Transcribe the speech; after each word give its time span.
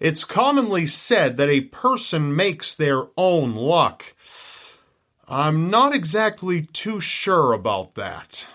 It's 0.00 0.24
commonly 0.24 0.86
said 0.86 1.36
that 1.36 1.50
a 1.50 1.60
person 1.60 2.34
makes 2.34 2.74
their 2.74 3.08
own 3.18 3.54
luck. 3.54 4.14
I'm 5.28 5.68
not 5.68 5.94
exactly 5.94 6.62
too 6.62 7.00
sure 7.00 7.52
about 7.52 7.94
that. 7.96 8.46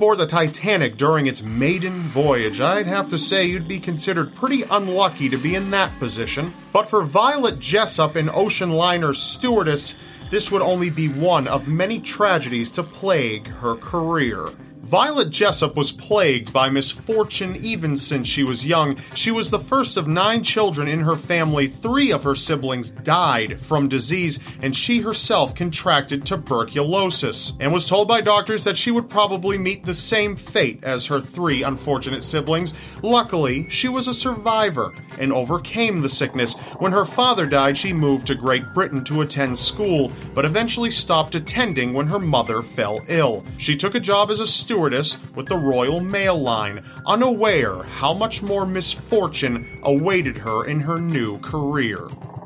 Aboard 0.00 0.16
the 0.16 0.26
Titanic 0.26 0.96
during 0.96 1.26
its 1.26 1.42
maiden 1.42 2.04
voyage, 2.04 2.58
I'd 2.58 2.86
have 2.86 3.10
to 3.10 3.18
say 3.18 3.44
you'd 3.44 3.68
be 3.68 3.78
considered 3.78 4.34
pretty 4.34 4.62
unlucky 4.62 5.28
to 5.28 5.36
be 5.36 5.56
in 5.56 5.68
that 5.72 5.90
position. 5.98 6.54
But 6.72 6.88
for 6.88 7.02
Violet 7.02 7.58
Jessop, 7.58 8.16
an 8.16 8.30
ocean 8.32 8.70
liner 8.70 9.12
stewardess, 9.12 9.96
this 10.30 10.50
would 10.50 10.62
only 10.62 10.88
be 10.88 11.08
one 11.08 11.46
of 11.46 11.68
many 11.68 12.00
tragedies 12.00 12.70
to 12.70 12.82
plague 12.82 13.48
her 13.48 13.74
career. 13.74 14.46
Violet 14.90 15.30
Jessop 15.30 15.76
was 15.76 15.92
plagued 15.92 16.52
by 16.52 16.68
misfortune 16.68 17.54
even 17.60 17.96
since 17.96 18.26
she 18.26 18.42
was 18.42 18.66
young. 18.66 18.96
She 19.14 19.30
was 19.30 19.48
the 19.48 19.60
first 19.60 19.96
of 19.96 20.08
nine 20.08 20.42
children 20.42 20.88
in 20.88 20.98
her 20.98 21.14
family. 21.14 21.68
Three 21.68 22.10
of 22.10 22.24
her 22.24 22.34
siblings 22.34 22.90
died 22.90 23.64
from 23.64 23.88
disease, 23.88 24.40
and 24.60 24.76
she 24.76 24.98
herself 24.98 25.54
contracted 25.54 26.26
tuberculosis 26.26 27.52
and 27.60 27.72
was 27.72 27.86
told 27.86 28.08
by 28.08 28.20
doctors 28.20 28.64
that 28.64 28.76
she 28.76 28.90
would 28.90 29.08
probably 29.08 29.56
meet 29.56 29.84
the 29.84 29.94
same 29.94 30.34
fate 30.34 30.80
as 30.82 31.06
her 31.06 31.20
three 31.20 31.62
unfortunate 31.62 32.24
siblings. 32.24 32.74
Luckily, 33.00 33.70
she 33.70 33.86
was 33.86 34.08
a 34.08 34.14
survivor 34.14 34.92
and 35.20 35.32
overcame 35.32 36.02
the 36.02 36.08
sickness. 36.08 36.56
When 36.80 36.90
her 36.90 37.04
father 37.04 37.46
died, 37.46 37.78
she 37.78 37.92
moved 37.92 38.26
to 38.26 38.34
Great 38.34 38.64
Britain 38.74 39.04
to 39.04 39.22
attend 39.22 39.56
school, 39.56 40.10
but 40.34 40.44
eventually 40.44 40.90
stopped 40.90 41.36
attending 41.36 41.92
when 41.92 42.08
her 42.08 42.18
mother 42.18 42.60
fell 42.60 42.98
ill. 43.06 43.44
She 43.56 43.76
took 43.76 43.94
a 43.94 44.00
job 44.00 44.32
as 44.32 44.40
a 44.40 44.48
steward 44.48 44.79
stewardess 44.80 45.18
with 45.34 45.44
the 45.44 45.58
Royal 45.58 46.00
Mail 46.00 46.40
Line, 46.40 46.82
unaware 47.06 47.82
how 47.82 48.14
much 48.14 48.40
more 48.40 48.64
misfortune 48.64 49.78
awaited 49.82 50.38
her 50.38 50.64
in 50.64 50.80
her 50.80 50.96
new 50.96 51.38
career. 51.40 51.98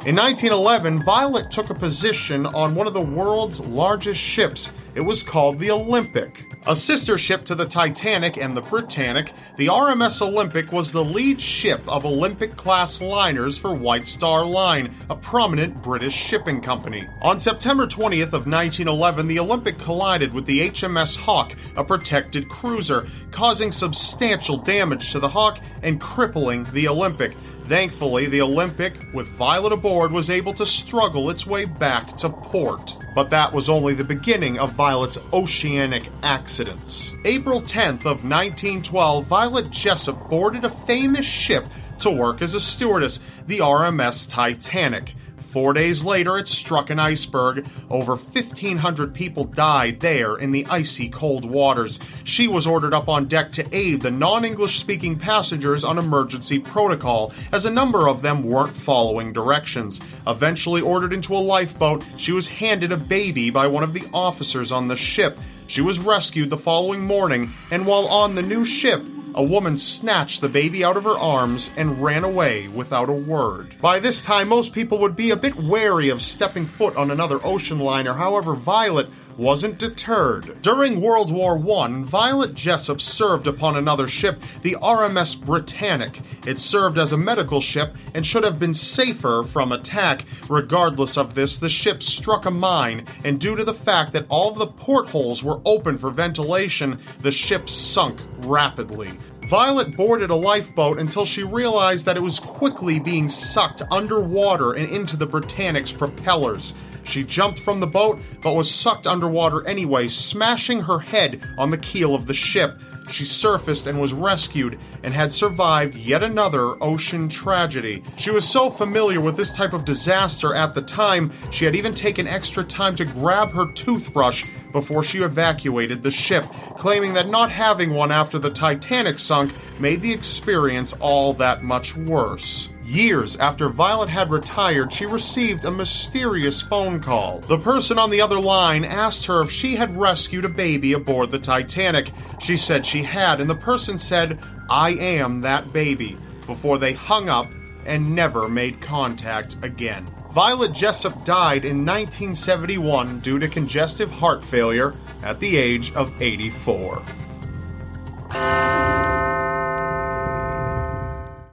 In 0.04 0.16
1911, 0.16 1.04
Violet 1.04 1.52
took 1.52 1.70
a 1.70 1.74
position 1.74 2.44
on 2.46 2.74
one 2.74 2.88
of 2.88 2.92
the 2.92 3.00
world's 3.00 3.60
largest 3.60 4.18
ships. 4.18 4.70
It 4.96 5.02
was 5.02 5.22
called 5.22 5.60
the 5.60 5.70
Olympic. 5.70 6.44
A 6.66 6.74
sister 6.74 7.18
ship 7.18 7.44
to 7.44 7.54
the 7.54 7.66
Titanic 7.66 8.38
and 8.38 8.56
the 8.56 8.62
Britannic, 8.62 9.34
the 9.58 9.66
RMS 9.66 10.22
Olympic 10.22 10.72
was 10.72 10.90
the 10.90 11.04
lead 11.04 11.38
ship 11.38 11.82
of 11.86 12.06
Olympic 12.06 12.56
class 12.56 13.02
liners 13.02 13.58
for 13.58 13.74
White 13.74 14.06
Star 14.06 14.46
Line, 14.46 14.94
a 15.10 15.14
prominent 15.14 15.82
British 15.82 16.14
shipping 16.14 16.62
company. 16.62 17.06
On 17.20 17.38
September 17.38 17.86
20th 17.86 18.32
of 18.32 18.46
1911, 18.46 19.28
the 19.28 19.40
Olympic 19.40 19.78
collided 19.78 20.32
with 20.32 20.46
the 20.46 20.70
HMS 20.70 21.18
Hawke, 21.18 21.54
a 21.76 21.84
protected 21.84 22.48
cruiser, 22.48 23.06
causing 23.30 23.70
substantial 23.70 24.56
damage 24.56 25.12
to 25.12 25.20
the 25.20 25.28
Hawke 25.28 25.58
and 25.82 26.00
crippling 26.00 26.64
the 26.72 26.88
Olympic. 26.88 27.32
Thankfully, 27.68 28.26
the 28.26 28.42
Olympic, 28.42 29.08
with 29.14 29.26
Violet 29.28 29.72
aboard, 29.72 30.12
was 30.12 30.28
able 30.28 30.52
to 30.54 30.66
struggle 30.66 31.30
its 31.30 31.46
way 31.46 31.64
back 31.64 32.18
to 32.18 32.28
port. 32.28 32.94
But 33.14 33.30
that 33.30 33.54
was 33.54 33.70
only 33.70 33.94
the 33.94 34.04
beginning 34.04 34.58
of 34.58 34.72
Violet's 34.72 35.18
oceanic 35.32 36.10
accidents. 36.22 37.12
April 37.24 37.62
10th 37.62 38.00
of 38.00 38.22
1912, 38.22 39.26
Violet 39.26 39.70
Jessop 39.70 40.28
boarded 40.28 40.64
a 40.64 40.70
famous 40.70 41.24
ship 41.24 41.66
to 42.00 42.10
work 42.10 42.42
as 42.42 42.52
a 42.52 42.60
stewardess, 42.60 43.20
the 43.46 43.60
RMS 43.60 44.28
Titanic. 44.28 45.14
Four 45.54 45.72
days 45.72 46.02
later, 46.02 46.36
it 46.36 46.48
struck 46.48 46.90
an 46.90 46.98
iceberg. 46.98 47.64
Over 47.88 48.16
1,500 48.16 49.14
people 49.14 49.44
died 49.44 50.00
there 50.00 50.36
in 50.36 50.50
the 50.50 50.66
icy 50.66 51.08
cold 51.08 51.44
waters. 51.44 52.00
She 52.24 52.48
was 52.48 52.66
ordered 52.66 52.92
up 52.92 53.08
on 53.08 53.28
deck 53.28 53.52
to 53.52 53.64
aid 53.72 54.02
the 54.02 54.10
non 54.10 54.44
English 54.44 54.80
speaking 54.80 55.16
passengers 55.16 55.84
on 55.84 55.96
emergency 55.96 56.58
protocol, 56.58 57.32
as 57.52 57.66
a 57.66 57.70
number 57.70 58.08
of 58.08 58.20
them 58.20 58.42
weren't 58.42 58.76
following 58.76 59.32
directions. 59.32 60.00
Eventually 60.26 60.80
ordered 60.80 61.12
into 61.12 61.36
a 61.36 61.38
lifeboat, 61.38 62.04
she 62.16 62.32
was 62.32 62.48
handed 62.48 62.90
a 62.90 62.96
baby 62.96 63.50
by 63.50 63.68
one 63.68 63.84
of 63.84 63.92
the 63.92 64.08
officers 64.12 64.72
on 64.72 64.88
the 64.88 64.96
ship. 64.96 65.38
She 65.68 65.82
was 65.82 66.00
rescued 66.00 66.50
the 66.50 66.56
following 66.56 67.02
morning, 67.02 67.52
and 67.70 67.86
while 67.86 68.08
on 68.08 68.34
the 68.34 68.42
new 68.42 68.64
ship, 68.64 69.04
a 69.34 69.42
woman 69.42 69.76
snatched 69.76 70.40
the 70.40 70.48
baby 70.48 70.84
out 70.84 70.96
of 70.96 71.04
her 71.04 71.18
arms 71.18 71.70
and 71.76 72.02
ran 72.02 72.24
away 72.24 72.68
without 72.68 73.08
a 73.08 73.12
word. 73.12 73.74
By 73.80 73.98
this 73.98 74.22
time, 74.22 74.48
most 74.48 74.72
people 74.72 74.98
would 74.98 75.16
be 75.16 75.30
a 75.30 75.36
bit 75.36 75.56
wary 75.56 76.08
of 76.08 76.22
stepping 76.22 76.66
foot 76.66 76.96
on 76.96 77.10
another 77.10 77.44
ocean 77.44 77.80
liner. 77.80 78.14
However, 78.14 78.54
Violet 78.54 79.08
wasn't 79.38 79.78
deterred. 79.78 80.60
During 80.62 81.00
World 81.00 81.30
War 81.30 81.58
I, 81.78 82.02
Violet 82.02 82.54
Jessop 82.54 83.00
served 83.00 83.46
upon 83.46 83.76
another 83.76 84.08
ship, 84.08 84.42
the 84.62 84.76
RMS 84.80 85.40
Britannic. 85.40 86.20
It 86.46 86.58
served 86.60 86.98
as 86.98 87.12
a 87.12 87.16
medical 87.16 87.60
ship 87.60 87.96
and 88.14 88.26
should 88.26 88.44
have 88.44 88.58
been 88.58 88.74
safer 88.74 89.44
from 89.52 89.72
attack. 89.72 90.24
Regardless 90.48 91.16
of 91.16 91.34
this, 91.34 91.58
the 91.58 91.68
ship 91.68 92.02
struck 92.02 92.46
a 92.46 92.50
mine, 92.50 93.06
and 93.24 93.40
due 93.40 93.56
to 93.56 93.64
the 93.64 93.74
fact 93.74 94.12
that 94.12 94.26
all 94.28 94.52
the 94.52 94.66
portholes 94.66 95.42
were 95.42 95.60
open 95.64 95.98
for 95.98 96.10
ventilation, 96.10 97.00
the 97.20 97.32
ship 97.32 97.68
sunk 97.68 98.20
rapidly. 98.40 99.10
Violet 99.48 99.94
boarded 99.94 100.30
a 100.30 100.34
lifeboat 100.34 100.98
until 100.98 101.26
she 101.26 101.42
realized 101.42 102.06
that 102.06 102.16
it 102.16 102.20
was 102.20 102.38
quickly 102.38 102.98
being 102.98 103.28
sucked 103.28 103.82
underwater 103.90 104.72
and 104.72 104.90
into 104.90 105.18
the 105.18 105.26
Britannic's 105.26 105.92
propellers. 105.92 106.72
She 107.04 107.22
jumped 107.22 107.60
from 107.60 107.80
the 107.80 107.86
boat, 107.86 108.20
but 108.42 108.54
was 108.54 108.70
sucked 108.70 109.06
underwater 109.06 109.66
anyway, 109.66 110.08
smashing 110.08 110.80
her 110.80 110.98
head 110.98 111.46
on 111.58 111.70
the 111.70 111.78
keel 111.78 112.14
of 112.14 112.26
the 112.26 112.34
ship. 112.34 112.78
She 113.10 113.24
surfaced 113.24 113.86
and 113.86 114.00
was 114.00 114.12
rescued 114.12 114.78
and 115.02 115.12
had 115.12 115.32
survived 115.32 115.94
yet 115.94 116.22
another 116.22 116.82
ocean 116.82 117.28
tragedy. 117.28 118.02
She 118.16 118.30
was 118.30 118.48
so 118.48 118.70
familiar 118.70 119.20
with 119.20 119.36
this 119.36 119.50
type 119.50 119.74
of 119.74 119.84
disaster 119.84 120.54
at 120.54 120.74
the 120.74 120.82
time, 120.82 121.30
she 121.50 121.64
had 121.64 121.76
even 121.76 121.92
taken 121.92 122.26
extra 122.26 122.64
time 122.64 122.96
to 122.96 123.04
grab 123.04 123.52
her 123.52 123.66
toothbrush 123.72 124.44
before 124.74 125.04
she 125.04 125.20
evacuated 125.20 126.02
the 126.02 126.10
ship, 126.10 126.44
claiming 126.76 127.14
that 127.14 127.28
not 127.28 127.50
having 127.50 127.94
one 127.94 128.10
after 128.12 128.38
the 128.38 128.50
Titanic 128.50 129.18
sunk 129.18 129.54
made 129.80 130.02
the 130.02 130.12
experience 130.12 130.92
all 130.94 131.32
that 131.32 131.62
much 131.62 131.96
worse. 131.96 132.68
Years 132.84 133.36
after 133.36 133.70
Violet 133.70 134.10
had 134.10 134.30
retired, 134.30 134.92
she 134.92 135.06
received 135.06 135.64
a 135.64 135.70
mysterious 135.70 136.60
phone 136.60 137.00
call. 137.00 137.38
The 137.38 137.56
person 137.56 137.98
on 137.98 138.10
the 138.10 138.20
other 138.20 138.38
line 138.38 138.84
asked 138.84 139.24
her 139.26 139.40
if 139.40 139.50
she 139.50 139.76
had 139.76 139.96
rescued 139.96 140.44
a 140.44 140.50
baby 140.50 140.92
aboard 140.92 141.30
the 141.30 141.38
Titanic. 141.38 142.10
She 142.40 142.56
said 142.56 142.84
she 142.84 143.02
had, 143.02 143.40
and 143.40 143.48
the 143.48 143.54
person 143.54 143.98
said, 143.98 144.44
I 144.68 144.90
am 144.90 145.40
that 145.42 145.72
baby, 145.72 146.18
before 146.46 146.78
they 146.78 146.92
hung 146.92 147.28
up 147.28 147.46
and 147.86 148.14
never 148.14 148.48
made 148.48 148.80
contact 148.80 149.56
again. 149.62 150.10
Violet 150.34 150.72
Jessop 150.72 151.24
died 151.24 151.64
in 151.64 151.86
1971 151.86 153.20
due 153.20 153.38
to 153.38 153.46
congestive 153.46 154.10
heart 154.10 154.44
failure 154.44 154.92
at 155.22 155.38
the 155.38 155.56
age 155.56 155.92
of 155.92 156.10
84. 156.20 157.00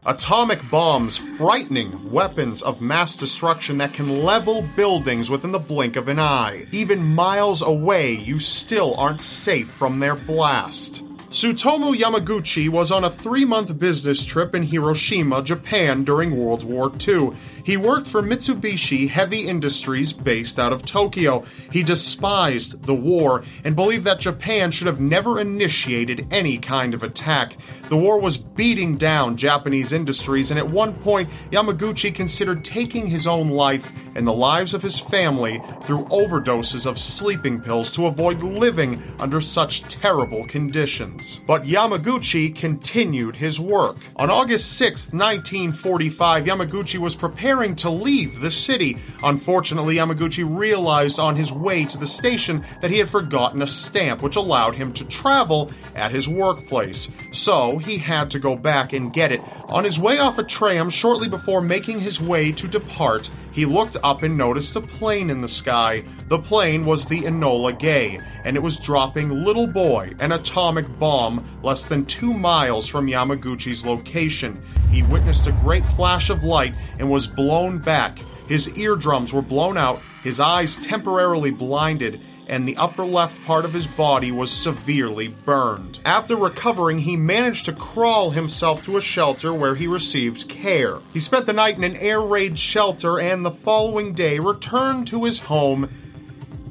Atomic 0.03 0.67
bombs, 0.71 1.19
frightening 1.19 2.11
weapons 2.11 2.63
of 2.63 2.81
mass 2.81 3.15
destruction 3.15 3.77
that 3.77 3.93
can 3.93 4.23
level 4.23 4.63
buildings 4.75 5.29
within 5.29 5.51
the 5.51 5.59
blink 5.59 5.95
of 5.95 6.07
an 6.07 6.17
eye. 6.17 6.65
Even 6.71 7.03
miles 7.03 7.61
away, 7.61 8.13
you 8.13 8.39
still 8.39 8.95
aren't 8.95 9.21
safe 9.21 9.69
from 9.73 9.99
their 9.99 10.15
blast. 10.15 11.03
Tsutomu 11.31 11.97
Yamaguchi 11.97 12.67
was 12.67 12.91
on 12.91 13.05
a 13.05 13.09
three 13.09 13.45
month 13.45 13.79
business 13.79 14.21
trip 14.21 14.53
in 14.53 14.63
Hiroshima, 14.63 15.41
Japan 15.41 16.03
during 16.03 16.35
World 16.35 16.65
War 16.65 16.91
II. 17.07 17.31
He 17.63 17.77
worked 17.77 18.09
for 18.09 18.21
Mitsubishi 18.21 19.07
Heavy 19.07 19.47
Industries 19.47 20.11
based 20.11 20.59
out 20.59 20.73
of 20.73 20.83
Tokyo. 20.83 21.45
He 21.71 21.83
despised 21.83 22.83
the 22.83 22.93
war 22.93 23.45
and 23.63 23.77
believed 23.77 24.03
that 24.03 24.19
Japan 24.19 24.71
should 24.71 24.87
have 24.87 24.99
never 24.99 25.39
initiated 25.39 26.27
any 26.31 26.57
kind 26.57 26.93
of 26.93 27.01
attack. 27.01 27.55
The 27.87 27.95
war 27.95 28.19
was 28.19 28.35
beating 28.35 28.97
down 28.97 29.37
Japanese 29.37 29.93
industries, 29.93 30.51
and 30.51 30.59
at 30.59 30.69
one 30.69 30.93
point, 30.93 31.29
Yamaguchi 31.49 32.13
considered 32.13 32.65
taking 32.65 33.07
his 33.07 33.25
own 33.25 33.51
life 33.51 33.89
and 34.15 34.27
the 34.27 34.33
lives 34.33 34.73
of 34.73 34.83
his 34.83 34.99
family 34.99 35.63
through 35.83 36.03
overdoses 36.07 36.85
of 36.85 36.99
sleeping 36.99 37.61
pills 37.61 37.89
to 37.91 38.07
avoid 38.07 38.43
living 38.43 39.01
under 39.21 39.39
such 39.39 39.83
terrible 39.83 40.45
conditions. 40.45 41.20
But 41.47 41.63
Yamaguchi 41.63 42.55
continued 42.55 43.35
his 43.35 43.59
work. 43.59 43.97
On 44.15 44.29
August 44.29 44.73
6, 44.77 45.13
1945, 45.13 46.45
Yamaguchi 46.45 46.97
was 46.97 47.15
preparing 47.15 47.75
to 47.77 47.89
leave 47.89 48.39
the 48.39 48.51
city. 48.51 48.97
Unfortunately, 49.23 49.95
Yamaguchi 49.95 50.43
realized 50.47 51.19
on 51.19 51.35
his 51.35 51.51
way 51.51 51.85
to 51.85 51.97
the 51.97 52.07
station 52.07 52.63
that 52.81 52.91
he 52.91 52.97
had 52.97 53.09
forgotten 53.09 53.61
a 53.61 53.67
stamp 53.67 54.21
which 54.21 54.35
allowed 54.35 54.75
him 54.75 54.93
to 54.93 55.05
travel 55.05 55.71
at 55.95 56.11
his 56.11 56.27
workplace. 56.27 57.09
So 57.31 57.77
he 57.79 57.97
had 57.97 58.31
to 58.31 58.39
go 58.39 58.55
back 58.55 58.93
and 58.93 59.13
get 59.13 59.31
it. 59.31 59.41
On 59.69 59.83
his 59.83 59.99
way 59.99 60.19
off 60.19 60.37
a 60.37 60.43
tram, 60.43 60.89
shortly 60.89 61.29
before 61.29 61.61
making 61.61 61.99
his 61.99 62.19
way 62.19 62.51
to 62.51 62.67
depart, 62.67 63.29
he 63.51 63.65
looked 63.65 63.97
up 64.03 64.23
and 64.23 64.37
noticed 64.37 64.75
a 64.75 64.81
plane 64.81 65.29
in 65.29 65.41
the 65.41 65.47
sky. 65.47 66.03
The 66.27 66.39
plane 66.39 66.85
was 66.85 67.05
the 67.05 67.21
Enola 67.21 67.77
Gay, 67.77 68.19
and 68.43 68.55
it 68.55 68.63
was 68.63 68.79
dropping 68.79 69.43
Little 69.43 69.67
Boy, 69.67 70.13
an 70.19 70.31
atomic 70.31 70.87
bomb, 70.99 71.47
less 71.61 71.85
than 71.85 72.05
two 72.05 72.33
miles 72.33 72.87
from 72.87 73.07
Yamaguchi's 73.07 73.85
location. 73.85 74.61
He 74.89 75.03
witnessed 75.03 75.47
a 75.47 75.51
great 75.51 75.85
flash 75.97 76.29
of 76.29 76.43
light 76.43 76.73
and 76.99 77.09
was 77.09 77.27
blown 77.27 77.79
back. 77.79 78.19
His 78.47 78.69
eardrums 78.77 79.33
were 79.33 79.41
blown 79.41 79.77
out, 79.77 80.01
his 80.23 80.39
eyes 80.39 80.75
temporarily 80.77 81.51
blinded, 81.51 82.21
and 82.47 82.67
the 82.67 82.77
upper 82.77 83.05
left 83.05 83.43
part 83.45 83.65
of 83.65 83.73
his 83.73 83.87
body 83.87 84.31
was 84.31 84.51
severely 84.51 85.29
burned. 85.29 85.99
After 86.05 86.35
recovering, 86.35 86.99
he 86.99 87.15
managed 87.15 87.65
to 87.65 87.73
crawl 87.73 88.31
himself 88.31 88.83
to 88.85 88.97
a 88.97 89.01
shelter 89.01 89.53
where 89.53 89.75
he 89.75 89.87
received 89.87 90.49
care. 90.49 90.97
He 91.13 91.19
spent 91.19 91.45
the 91.45 91.53
night 91.53 91.77
in 91.77 91.83
an 91.83 91.97
air 91.97 92.21
raid 92.21 92.57
shelter 92.57 93.19
and 93.19 93.45
the 93.45 93.51
following 93.51 94.13
day 94.13 94.39
returned 94.39 95.07
to 95.07 95.23
his 95.23 95.39
home 95.39 95.89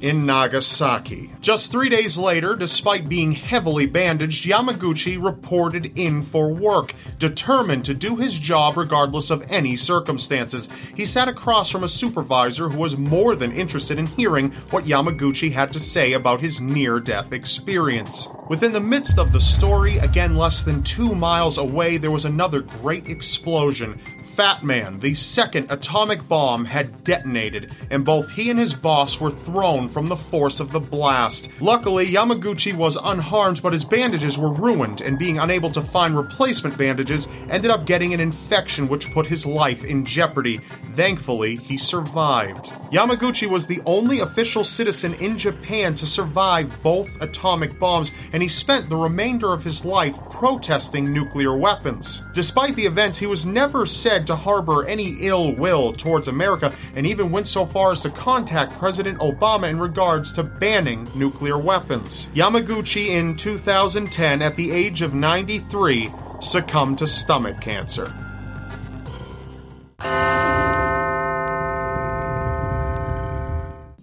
in 0.00 0.26
Nagasaki. 0.26 1.30
Just 1.40 1.70
three 1.70 1.88
days 1.88 2.16
later, 2.16 2.56
despite 2.56 3.08
being 3.08 3.32
heavily 3.32 3.86
bandaged, 3.86 4.46
Yamaguchi 4.46 5.22
reported 5.22 5.98
in 5.98 6.22
for 6.22 6.52
work, 6.52 6.94
determined 7.18 7.84
to 7.84 7.94
do 7.94 8.16
his 8.16 8.38
job 8.38 8.76
regardless 8.76 9.30
of 9.30 9.44
any 9.48 9.76
circumstances. 9.76 10.68
He 10.94 11.06
sat 11.06 11.28
across 11.28 11.70
from 11.70 11.84
a 11.84 11.88
supervisor 11.88 12.68
who 12.68 12.78
was 12.78 12.96
more 12.96 13.36
than 13.36 13.52
interested 13.52 13.98
in 13.98 14.06
hearing 14.06 14.52
what 14.70 14.84
Yamaguchi 14.84 15.52
had 15.52 15.72
to 15.72 15.78
say 15.78 16.12
about 16.12 16.40
his 16.40 16.60
near 16.60 17.00
death 17.00 17.32
experience. 17.32 18.28
Within 18.48 18.72
the 18.72 18.80
midst 18.80 19.18
of 19.18 19.32
the 19.32 19.40
story, 19.40 19.98
again 19.98 20.36
less 20.36 20.62
than 20.62 20.82
two 20.82 21.14
miles 21.14 21.58
away, 21.58 21.98
there 21.98 22.10
was 22.10 22.24
another 22.24 22.60
great 22.60 23.08
explosion. 23.08 24.00
Fat 24.40 24.64
Man, 24.64 24.98
the 25.00 25.12
second 25.12 25.70
atomic 25.70 26.26
bomb, 26.26 26.64
had 26.64 27.04
detonated, 27.04 27.74
and 27.90 28.06
both 28.06 28.30
he 28.30 28.48
and 28.48 28.58
his 28.58 28.72
boss 28.72 29.20
were 29.20 29.30
thrown 29.30 29.86
from 29.86 30.06
the 30.06 30.16
force 30.16 30.60
of 30.60 30.72
the 30.72 30.80
blast. 30.80 31.50
Luckily, 31.60 32.06
Yamaguchi 32.06 32.74
was 32.74 32.96
unharmed, 32.96 33.60
but 33.60 33.72
his 33.72 33.84
bandages 33.84 34.38
were 34.38 34.54
ruined, 34.54 35.02
and 35.02 35.18
being 35.18 35.38
unable 35.38 35.68
to 35.68 35.82
find 35.82 36.16
replacement 36.16 36.78
bandages, 36.78 37.28
ended 37.50 37.70
up 37.70 37.84
getting 37.84 38.14
an 38.14 38.20
infection 38.20 38.88
which 38.88 39.12
put 39.12 39.26
his 39.26 39.44
life 39.44 39.84
in 39.84 40.06
jeopardy. 40.06 40.56
Thankfully, 40.96 41.56
he 41.56 41.76
survived. 41.76 42.72
Yamaguchi 42.90 43.46
was 43.46 43.66
the 43.66 43.82
only 43.84 44.20
official 44.20 44.64
citizen 44.64 45.12
in 45.20 45.36
Japan 45.36 45.94
to 45.96 46.06
survive 46.06 46.82
both 46.82 47.10
atomic 47.20 47.78
bombs, 47.78 48.10
and 48.32 48.42
he 48.42 48.48
spent 48.48 48.88
the 48.88 48.96
remainder 48.96 49.52
of 49.52 49.62
his 49.62 49.84
life 49.84 50.16
protesting 50.30 51.12
nuclear 51.12 51.54
weapons. 51.54 52.22
Despite 52.32 52.74
the 52.74 52.86
events, 52.86 53.18
he 53.18 53.26
was 53.26 53.44
never 53.44 53.84
said 53.84 54.29
to 54.30 54.36
harbor 54.36 54.86
any 54.86 55.16
ill 55.26 55.52
will 55.56 55.92
towards 55.92 56.28
America 56.28 56.72
and 56.94 57.04
even 57.04 57.32
went 57.32 57.48
so 57.48 57.66
far 57.66 57.90
as 57.90 58.00
to 58.02 58.10
contact 58.10 58.78
President 58.78 59.18
Obama 59.18 59.68
in 59.68 59.80
regards 59.80 60.32
to 60.32 60.44
banning 60.44 61.08
nuclear 61.16 61.58
weapons. 61.58 62.28
Yamaguchi 62.32 63.08
in 63.08 63.36
2010, 63.36 64.40
at 64.40 64.54
the 64.54 64.70
age 64.70 65.02
of 65.02 65.14
93, 65.14 66.12
succumbed 66.40 66.98
to 66.98 67.08
stomach 67.08 67.60
cancer. 67.60 68.06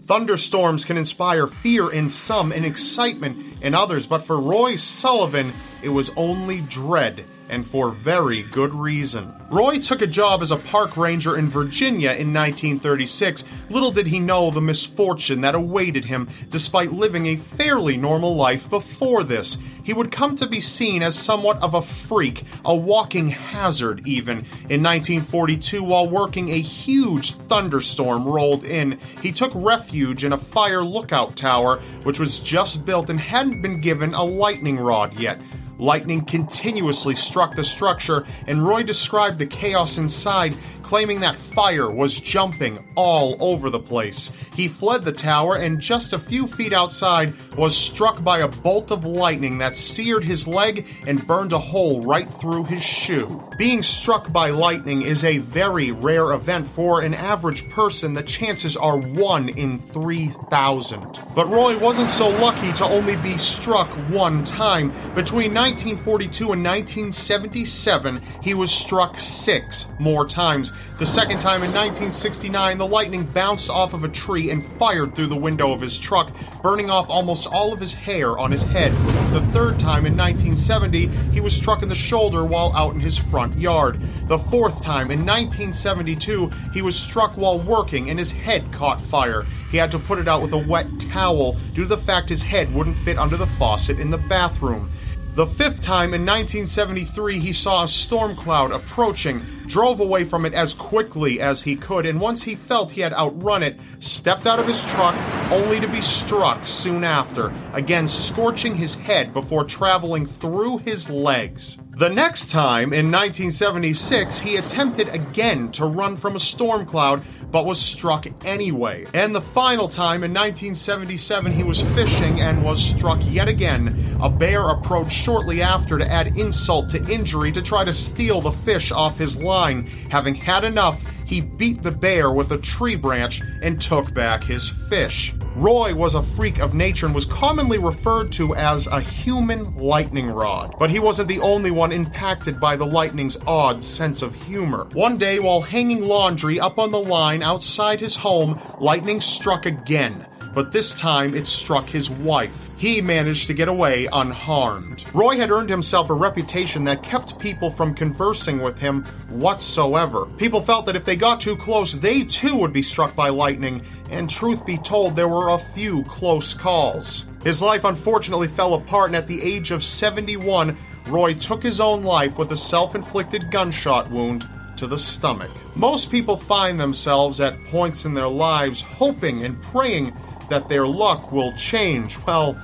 Thunderstorms 0.03 0.83
can 0.83 0.97
inspire 0.97 1.47
fear 1.47 1.89
in 1.89 2.09
some 2.09 2.51
and 2.51 2.65
excitement 2.65 3.61
in 3.61 3.73
others, 3.73 4.07
but 4.07 4.25
for 4.25 4.37
Roy 4.39 4.75
Sullivan, 4.75 5.53
it 5.81 5.89
was 5.89 6.11
only 6.17 6.59
dread 6.61 7.23
and 7.49 7.65
for 7.65 7.91
very 7.91 8.43
good 8.43 8.73
reason. 8.73 9.33
Roy 9.49 9.79
took 9.79 10.01
a 10.01 10.07
job 10.07 10.41
as 10.41 10.51
a 10.51 10.57
park 10.57 10.97
ranger 10.97 11.37
in 11.37 11.49
Virginia 11.49 12.09
in 12.09 12.33
1936. 12.33 13.45
Little 13.69 13.91
did 13.91 14.07
he 14.07 14.19
know 14.19 14.51
the 14.51 14.61
misfortune 14.61 15.39
that 15.41 15.55
awaited 15.55 16.03
him 16.03 16.27
despite 16.49 16.91
living 16.91 17.27
a 17.27 17.37
fairly 17.37 17.95
normal 17.95 18.35
life 18.35 18.69
before 18.69 19.23
this. 19.23 19.57
He 19.85 19.93
would 19.93 20.11
come 20.11 20.35
to 20.35 20.47
be 20.47 20.59
seen 20.59 21.01
as 21.01 21.17
somewhat 21.17 21.61
of 21.61 21.75
a 21.75 21.81
freak, 21.81 22.43
a 22.65 22.75
walking 22.75 23.29
hazard 23.29 24.05
even. 24.05 24.39
In 24.69 24.83
1942, 24.83 25.81
while 25.81 26.09
working, 26.09 26.49
a 26.49 26.59
huge 26.59 27.35
thunderstorm 27.47 28.25
rolled 28.25 28.65
in. 28.65 28.99
He 29.21 29.31
took 29.31 29.53
refuge 29.55 30.25
in 30.25 30.33
a 30.33 30.37
fire 30.37 30.83
lookout 30.83 31.37
tower, 31.37 31.79
which 32.03 32.19
was 32.19 32.39
just 32.39 32.85
built 32.85 33.09
and 33.09 33.17
hadn't 33.17 33.61
been 33.61 33.79
given 33.79 34.13
a 34.13 34.23
lightning 34.23 34.77
rod 34.77 35.17
yet. 35.17 35.39
Lightning 35.79 36.25
continuously 36.25 37.15
struck 37.15 37.55
the 37.55 37.63
structure, 37.63 38.25
and 38.47 38.65
Roy 38.65 38.83
described 38.83 39.37
the 39.37 39.45
chaos 39.45 39.97
inside, 39.97 40.57
claiming 40.83 41.19
that 41.19 41.37
fire 41.37 41.91
was 41.91 42.19
jumping 42.19 42.79
all 42.95 43.35
over 43.39 43.69
the 43.69 43.79
place. 43.79 44.31
He 44.55 44.67
fled 44.67 45.03
the 45.03 45.11
tower 45.11 45.57
and 45.57 45.81
just 45.81 46.13
a 46.13 46.19
few 46.19 46.47
feet 46.47 46.71
outside 46.71 47.33
was 47.57 47.75
struck 47.75 48.23
by 48.23 48.39
a 48.39 48.47
bolt 48.47 48.91
of 48.91 49.03
lightning 49.05 49.57
that 49.57 49.75
seared 49.75 50.23
his 50.23 50.47
leg 50.47 50.87
and 51.05 51.25
burned 51.27 51.51
a 51.51 51.59
hole 51.59 52.01
right 52.01 52.33
through 52.39 52.63
his 52.63 52.81
shoe. 52.81 53.43
Being 53.57 53.83
struck 53.83 54.31
by 54.31 54.49
lightning 54.49 55.01
is 55.01 55.23
a 55.23 55.39
very 55.39 55.91
rare 55.91 56.31
event 56.31 56.69
for 56.69 57.01
an 57.01 57.13
average 57.13 57.67
person. 57.69 58.13
The 58.13 58.23
chances 58.23 58.77
are 58.77 58.97
1 58.97 59.49
in 59.49 59.79
3,000. 59.79 61.19
But 61.35 61.49
Roy 61.49 61.77
wasn't 61.77 62.09
so 62.09 62.29
lucky 62.29 62.71
to 62.73 62.85
only 62.85 63.17
be 63.17 63.37
struck 63.37 63.87
one 64.09 64.43
time. 64.43 64.93
Between 65.13 65.53
1942 65.67 66.53
and 66.53 66.63
1977, 66.63 68.21
he 68.41 68.53
was 68.53 68.71
struck 68.71 69.19
six 69.19 69.85
more 69.99 70.25
times. 70.25 70.71
The 70.97 71.05
second 71.05 71.41
time 71.41 71.61
in 71.61 71.73
1969, 71.73 72.77
the 72.77 72.87
lightning 72.87 73.25
bounced 73.25 73.69
off 73.69 73.93
of 73.93 74.05
a 74.05 74.07
tree 74.07 74.49
and 74.49 74.65
fired 74.79 75.13
through 75.13 75.27
the 75.27 75.35
window 75.35 75.73
of 75.73 75.81
his 75.81 75.99
truck, 75.99 76.31
burning 76.63 76.89
off 76.89 77.09
almost 77.09 77.47
all 77.47 77.73
of 77.73 77.81
his 77.81 77.93
hair 77.93 78.39
on 78.39 78.49
his 78.49 78.63
head. 78.63 78.93
The 79.33 79.45
third 79.51 79.77
time 79.77 80.05
in 80.05 80.15
1970, 80.15 81.07
he 81.33 81.41
was 81.41 81.53
struck 81.53 81.83
in 81.83 81.89
the 81.89 81.95
shoulder 81.95 82.45
while 82.45 82.71
out 82.73 82.93
in 82.93 83.01
his 83.01 83.17
front 83.17 83.59
yard. 83.59 83.99
The 84.29 84.39
fourth 84.39 84.81
time 84.81 85.11
in 85.11 85.25
1972, 85.25 86.49
he 86.71 86.81
was 86.81 86.95
struck 86.97 87.35
while 87.35 87.59
working 87.59 88.09
and 88.09 88.17
his 88.17 88.31
head 88.31 88.71
caught 88.71 89.01
fire. 89.01 89.45
He 89.69 89.75
had 89.75 89.91
to 89.91 89.99
put 89.99 90.17
it 90.17 90.29
out 90.29 90.41
with 90.41 90.53
a 90.53 90.57
wet 90.57 90.87
towel 90.97 91.57
due 91.73 91.83
to 91.83 91.89
the 91.89 91.97
fact 91.97 92.29
his 92.29 92.41
head 92.41 92.73
wouldn't 92.73 92.97
fit 92.99 93.17
under 93.17 93.35
the 93.35 93.45
faucet 93.45 93.99
in 93.99 94.09
the 94.09 94.17
bathroom. 94.17 94.89
The 95.37 95.45
fifth 95.45 95.83
time 95.83 96.15
in 96.15 96.25
1973, 96.25 97.39
he 97.39 97.53
saw 97.53 97.83
a 97.83 97.87
storm 97.87 98.35
cloud 98.35 98.71
approaching, 98.71 99.45
drove 99.67 99.99
away 99.99 100.23
from 100.25 100.47
it 100.47 100.53
as 100.55 100.73
quickly 100.73 101.39
as 101.39 101.61
he 101.61 101.75
could, 101.75 102.07
and 102.07 102.19
once 102.19 102.41
he 102.41 102.55
felt 102.55 102.89
he 102.89 103.01
had 103.01 103.13
outrun 103.13 103.61
it, 103.61 103.79
stepped 103.99 104.47
out 104.47 104.57
of 104.57 104.67
his 104.67 104.83
truck 104.85 105.13
only 105.51 105.79
to 105.79 105.87
be 105.87 106.01
struck 106.01 106.65
soon 106.65 107.03
after, 107.03 107.53
again 107.73 108.07
scorching 108.07 108.73
his 108.73 108.95
head 108.95 109.31
before 109.31 109.63
traveling 109.63 110.25
through 110.25 110.79
his 110.79 111.07
legs. 111.07 111.77
The 111.97 112.09
next 112.09 112.51
time, 112.51 112.93
in 112.93 113.09
1976, 113.09 114.37
he 114.37 114.57
attempted 114.57 115.07
again 115.07 115.71
to 115.71 115.87
run 115.87 116.15
from 116.15 116.35
a 116.35 116.39
storm 116.39 116.85
cloud, 116.85 117.23
but 117.49 117.65
was 117.65 117.81
struck 117.81 118.27
anyway. 118.45 119.07
And 119.15 119.33
the 119.33 119.41
final 119.41 119.89
time, 119.89 120.23
in 120.23 120.31
1977, 120.31 121.51
he 121.51 121.63
was 121.63 121.81
fishing 121.95 122.41
and 122.41 122.63
was 122.63 122.85
struck 122.85 123.17
yet 123.23 123.47
again. 123.47 124.15
A 124.21 124.29
bear 124.29 124.69
approached 124.69 125.11
shortly 125.11 125.63
after 125.63 125.97
to 125.97 126.07
add 126.07 126.37
insult 126.37 126.87
to 126.89 127.03
injury 127.11 127.51
to 127.51 127.63
try 127.63 127.83
to 127.83 127.93
steal 127.93 128.41
the 128.41 128.51
fish 128.51 128.91
off 128.91 129.17
his 129.17 129.35
line. 129.35 129.87
Having 130.11 130.35
had 130.35 130.65
enough, 130.65 131.03
he 131.25 131.41
beat 131.41 131.81
the 131.81 131.89
bear 131.89 132.31
with 132.31 132.51
a 132.51 132.59
tree 132.59 132.95
branch 132.95 133.41
and 133.63 133.81
took 133.81 134.13
back 134.13 134.43
his 134.43 134.69
fish. 134.87 135.33
Roy 135.57 135.95
was 135.95 136.13
a 136.13 136.21
freak 136.21 136.59
of 136.59 136.75
nature 136.75 137.07
and 137.07 137.15
was 137.15 137.25
commonly 137.25 137.79
referred 137.79 138.31
to 138.33 138.53
as 138.53 138.85
a 138.85 139.01
human 139.01 139.75
lightning 139.75 140.29
rod. 140.29 140.75
But 140.77 140.91
he 140.91 140.99
wasn't 140.99 141.29
the 141.29 141.39
only 141.39 141.71
one 141.71 141.91
impacted 141.91 142.59
by 142.59 142.75
the 142.75 142.85
lightning's 142.85 143.37
odd 143.47 143.83
sense 143.83 144.21
of 144.21 144.35
humor. 144.35 144.87
One 144.93 145.17
day, 145.17 145.39
while 145.39 145.61
hanging 145.61 146.03
laundry 146.03 146.59
up 146.59 146.77
on 146.77 146.91
the 146.91 146.99
line 146.99 147.41
outside 147.41 147.99
his 147.99 148.15
home, 148.15 148.61
lightning 148.79 149.19
struck 149.19 149.65
again 149.65 150.27
but 150.57 150.71
this 150.71 150.95
time 150.95 151.35
it 151.35 151.45
struck 151.47 151.87
his 151.87 152.09
wife. 152.09 152.51
He 152.77 152.99
managed 152.99 153.45
to 153.45 153.53
get 153.53 153.67
away 153.67 154.07
unharmed. 154.11 155.03
Roy 155.13 155.37
had 155.37 155.51
earned 155.51 155.69
himself 155.69 156.09
a 156.09 156.15
reputation 156.15 156.83
that 156.85 157.03
kept 157.03 157.37
people 157.37 157.69
from 157.69 157.93
conversing 157.93 158.59
with 158.63 158.79
him 158.79 159.03
whatsoever. 159.29 160.25
People 160.37 160.61
felt 160.61 160.87
that 160.87 160.95
if 160.95 161.05
they 161.05 161.15
got 161.15 161.39
too 161.39 161.57
close, 161.57 161.93
they 161.93 162.23
too 162.23 162.55
would 162.55 162.73
be 162.73 162.81
struck 162.81 163.15
by 163.15 163.29
lightning, 163.29 163.83
and 164.09 164.29
truth 164.29 164.65
be 164.65 164.77
told, 164.77 165.15
there 165.15 165.27
were 165.27 165.49
a 165.49 165.65
few 165.73 166.03
close 166.03 166.53
calls. 166.53 167.25
His 167.43 167.61
life 167.61 167.83
unfortunately 167.83 168.47
fell 168.47 168.73
apart, 168.73 169.09
and 169.09 169.15
at 169.15 169.27
the 169.27 169.41
age 169.41 169.71
of 169.71 169.83
71, 169.83 170.77
Roy 171.07 171.33
took 171.33 171.63
his 171.63 171.79
own 171.79 172.03
life 172.03 172.37
with 172.37 172.51
a 172.51 172.55
self 172.55 172.95
inflicted 172.95 173.49
gunshot 173.51 174.09
wound 174.11 174.49
to 174.77 174.87
the 174.87 174.97
stomach. 174.97 175.51
Most 175.75 176.11
people 176.11 176.37
find 176.37 176.79
themselves 176.79 177.39
at 177.39 177.63
points 177.65 178.05
in 178.05 178.13
their 178.13 178.27
lives 178.27 178.81
hoping 178.81 179.43
and 179.43 179.61
praying 179.63 180.13
that 180.49 180.69
their 180.69 180.87
luck 180.87 181.31
will 181.31 181.55
change. 181.57 182.17
Well, 182.25 182.57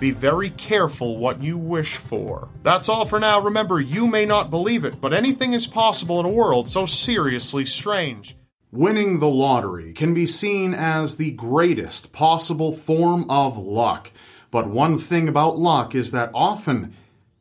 be 0.00 0.10
very 0.10 0.50
careful 0.50 1.16
what 1.16 1.42
you 1.42 1.56
wish 1.56 1.96
for. 1.96 2.48
That's 2.62 2.88
all 2.88 3.06
for 3.06 3.20
now. 3.20 3.40
Remember, 3.40 3.80
you 3.80 4.06
may 4.06 4.26
not 4.26 4.50
believe 4.50 4.84
it, 4.84 5.00
but 5.00 5.14
anything 5.14 5.52
is 5.52 5.66
possible 5.66 6.20
in 6.20 6.26
a 6.26 6.30
world 6.30 6.68
so 6.68 6.86
seriously 6.86 7.64
strange. 7.64 8.36
Winning 8.74 9.20
the 9.20 9.28
lottery 9.28 9.92
can 9.92 10.12
be 10.14 10.26
seen 10.26 10.74
as 10.74 11.16
the 11.16 11.30
greatest 11.30 12.12
possible 12.12 12.74
form 12.74 13.24
of 13.30 13.56
luck. 13.56 14.10
But 14.50 14.68
one 14.68 14.98
thing 14.98 15.28
about 15.28 15.56
luck 15.56 15.94
is 15.94 16.10
that 16.10 16.32
often 16.34 16.92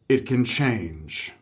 it 0.08 0.28
can 0.28 0.46
change. 0.46 1.34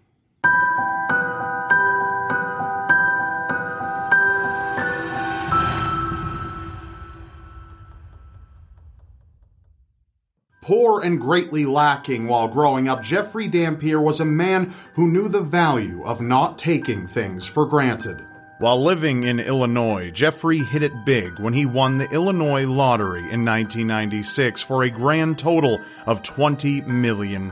Poor 10.62 11.02
and 11.02 11.20
greatly 11.20 11.66
lacking 11.66 12.30
while 12.30 12.48
growing 12.48 12.88
up, 12.88 13.04
Jeffrey 13.04 13.50
Dampier 13.50 14.00
was 14.00 14.22
a 14.22 14.26
man 14.26 14.74
who 14.94 15.12
knew 15.12 15.28
the 15.28 15.42
value 15.42 16.02
of 16.06 16.22
not 16.22 16.58
taking 16.58 17.10
things 17.10 17.46
for 17.46 17.66
granted. 17.66 18.26
While 18.62 18.84
living 18.84 19.24
in 19.24 19.40
Illinois, 19.40 20.12
Jeffrey 20.12 20.60
hit 20.60 20.84
it 20.84 21.04
big 21.04 21.40
when 21.40 21.56
he 21.56 21.66
won 21.66 21.98
the 21.98 22.08
Illinois 22.12 22.68
lottery 22.68 23.22
in 23.22 23.44
1996 23.44 24.62
for 24.62 24.84
a 24.84 24.90
grand 24.92 25.40
total 25.40 25.82
of 26.06 26.22
$20 26.22 26.86
million. 26.86 27.52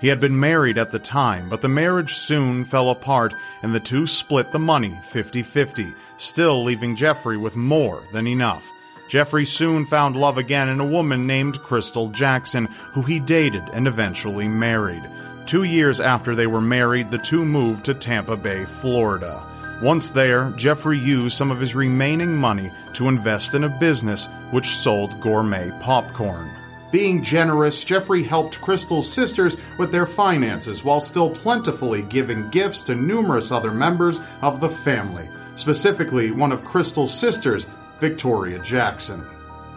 He 0.00 0.08
had 0.08 0.18
been 0.18 0.40
married 0.40 0.78
at 0.78 0.90
the 0.90 0.98
time, 0.98 1.50
but 1.50 1.60
the 1.60 1.68
marriage 1.68 2.14
soon 2.14 2.64
fell 2.64 2.88
apart 2.88 3.34
and 3.62 3.74
the 3.74 3.78
two 3.78 4.06
split 4.06 4.52
the 4.52 4.58
money 4.58 4.98
50 5.10 5.42
50, 5.42 5.88
still 6.16 6.64
leaving 6.64 6.96
Jeffrey 6.96 7.36
with 7.36 7.54
more 7.54 8.02
than 8.14 8.26
enough. 8.26 8.66
Jeffrey 9.10 9.44
soon 9.44 9.84
found 9.84 10.16
love 10.16 10.38
again 10.38 10.70
in 10.70 10.80
a 10.80 10.86
woman 10.86 11.26
named 11.26 11.60
Crystal 11.60 12.08
Jackson, 12.08 12.64
who 12.94 13.02
he 13.02 13.20
dated 13.20 13.64
and 13.74 13.86
eventually 13.86 14.48
married. 14.48 15.02
Two 15.44 15.64
years 15.64 16.00
after 16.00 16.34
they 16.34 16.46
were 16.46 16.62
married, 16.62 17.10
the 17.10 17.18
two 17.18 17.44
moved 17.44 17.84
to 17.84 17.92
Tampa 17.92 18.38
Bay, 18.38 18.64
Florida. 18.64 19.44
Once 19.82 20.10
there, 20.10 20.50
Jeffrey 20.56 20.98
used 20.98 21.36
some 21.36 21.50
of 21.50 21.58
his 21.58 21.74
remaining 21.74 22.36
money 22.36 22.70
to 22.92 23.08
invest 23.08 23.54
in 23.54 23.64
a 23.64 23.78
business 23.80 24.26
which 24.50 24.76
sold 24.76 25.18
gourmet 25.20 25.70
popcorn. 25.80 26.50
Being 26.92 27.22
generous, 27.22 27.82
Jeffrey 27.82 28.22
helped 28.22 28.60
Crystal's 28.60 29.10
sisters 29.10 29.56
with 29.78 29.92
their 29.92 30.06
finances 30.06 30.84
while 30.84 31.00
still 31.00 31.30
plentifully 31.30 32.02
giving 32.02 32.50
gifts 32.50 32.82
to 32.84 32.94
numerous 32.94 33.50
other 33.50 33.70
members 33.70 34.20
of 34.42 34.60
the 34.60 34.68
family, 34.68 35.30
specifically 35.56 36.30
one 36.30 36.52
of 36.52 36.64
Crystal's 36.64 37.14
sisters, 37.14 37.66
Victoria 38.00 38.58
Jackson. 38.58 39.24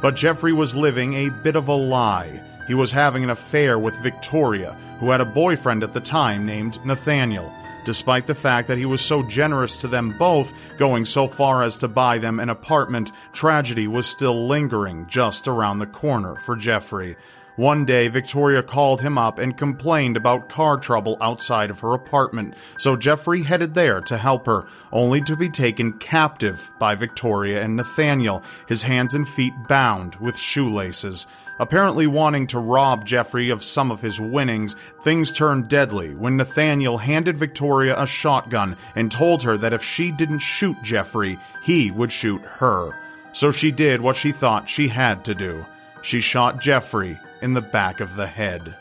But 0.01 0.15
Jeffrey 0.15 0.51
was 0.51 0.75
living 0.75 1.13
a 1.13 1.29
bit 1.29 1.55
of 1.55 1.69
a 1.69 1.73
lie. 1.73 2.41
He 2.67 2.73
was 2.73 2.91
having 2.91 3.23
an 3.23 3.29
affair 3.29 3.77
with 3.79 3.95
Victoria, 3.99 4.73
who 4.99 5.11
had 5.11 5.21
a 5.21 5.25
boyfriend 5.25 5.83
at 5.83 5.93
the 5.93 6.01
time 6.01 6.45
named 6.45 6.83
Nathaniel. 6.83 7.53
Despite 7.85 8.27
the 8.27 8.35
fact 8.35 8.69
that 8.69 8.77
he 8.77 8.85
was 8.85 9.01
so 9.01 9.23
generous 9.23 9.75
to 9.77 9.87
them 9.87 10.15
both, 10.17 10.53
going 10.77 11.05
so 11.05 11.27
far 11.27 11.63
as 11.63 11.77
to 11.77 11.87
buy 11.87 12.17
them 12.17 12.39
an 12.39 12.49
apartment, 12.49 13.11
tragedy 13.33 13.87
was 13.87 14.07
still 14.07 14.47
lingering 14.47 15.05
just 15.07 15.47
around 15.47 15.79
the 15.79 15.85
corner 15.85 16.35
for 16.45 16.55
Jeffrey. 16.55 17.15
One 17.55 17.85
day, 17.85 18.07
Victoria 18.07 18.63
called 18.63 19.01
him 19.01 19.15
up 19.17 19.37
and 19.37 19.55
complained 19.55 20.17
about 20.17 20.49
car 20.49 20.75
trouble 20.77 21.17
outside 21.21 21.69
of 21.69 21.81
her 21.81 21.93
apartment, 21.93 22.55
so 22.79 22.95
Jeffrey 22.95 23.43
headed 23.43 23.75
there 23.75 24.01
to 24.01 24.17
help 24.17 24.47
her, 24.47 24.65
only 24.91 25.21
to 25.21 25.37
be 25.37 25.49
taken 25.49 25.99
captive 25.99 26.71
by 26.79 26.95
Victoria 26.95 27.61
and 27.61 27.75
Nathaniel, 27.75 28.41
his 28.67 28.81
hands 28.81 29.13
and 29.13 29.29
feet 29.29 29.53
bound 29.67 30.15
with 30.15 30.35
shoelaces. 30.35 31.27
Apparently 31.63 32.07
wanting 32.07 32.45
to 32.47 32.59
rob 32.59 33.05
Jeffrey 33.05 33.49
of 33.49 33.63
some 33.63 33.89
of 33.89 34.01
his 34.01 34.19
winnings, 34.19 34.75
things 35.01 35.31
turned 35.31 35.69
deadly 35.69 36.13
when 36.13 36.35
Nathaniel 36.35 36.97
handed 36.97 37.37
Victoria 37.37 37.95
a 37.97 38.05
shotgun 38.05 38.75
and 38.97 39.09
told 39.09 39.43
her 39.43 39.57
that 39.57 39.71
if 39.71 39.81
she 39.81 40.11
didn't 40.11 40.39
shoot 40.39 40.75
Jeffrey, 40.83 41.39
he 41.63 41.89
would 41.89 42.11
shoot 42.11 42.41
her. 42.41 42.91
So 43.31 43.49
she 43.49 43.71
did 43.71 44.01
what 44.01 44.17
she 44.17 44.33
thought 44.33 44.67
she 44.67 44.89
had 44.89 45.23
to 45.23 45.33
do. 45.33 45.65
She 46.01 46.19
shot 46.19 46.59
Jeffrey 46.59 47.17
in 47.41 47.53
the 47.53 47.61
back 47.61 48.01
of 48.01 48.17
the 48.17 48.27
head. 48.27 48.75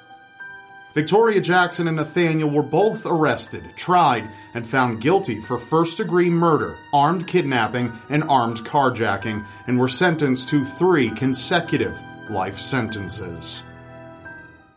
Victoria 0.92 1.40
Jackson 1.40 1.86
and 1.86 1.98
Nathaniel 1.98 2.50
were 2.50 2.64
both 2.64 3.06
arrested, 3.06 3.62
tried, 3.76 4.28
and 4.54 4.66
found 4.66 5.00
guilty 5.00 5.40
for 5.40 5.56
first 5.56 5.98
degree 5.98 6.30
murder, 6.30 6.76
armed 6.92 7.28
kidnapping, 7.28 7.92
and 8.10 8.24
armed 8.24 8.64
carjacking, 8.64 9.46
and 9.68 9.78
were 9.78 9.86
sentenced 9.86 10.48
to 10.48 10.64
three 10.64 11.10
consecutive 11.10 11.96
life 12.32 12.58
sentences. 12.58 13.62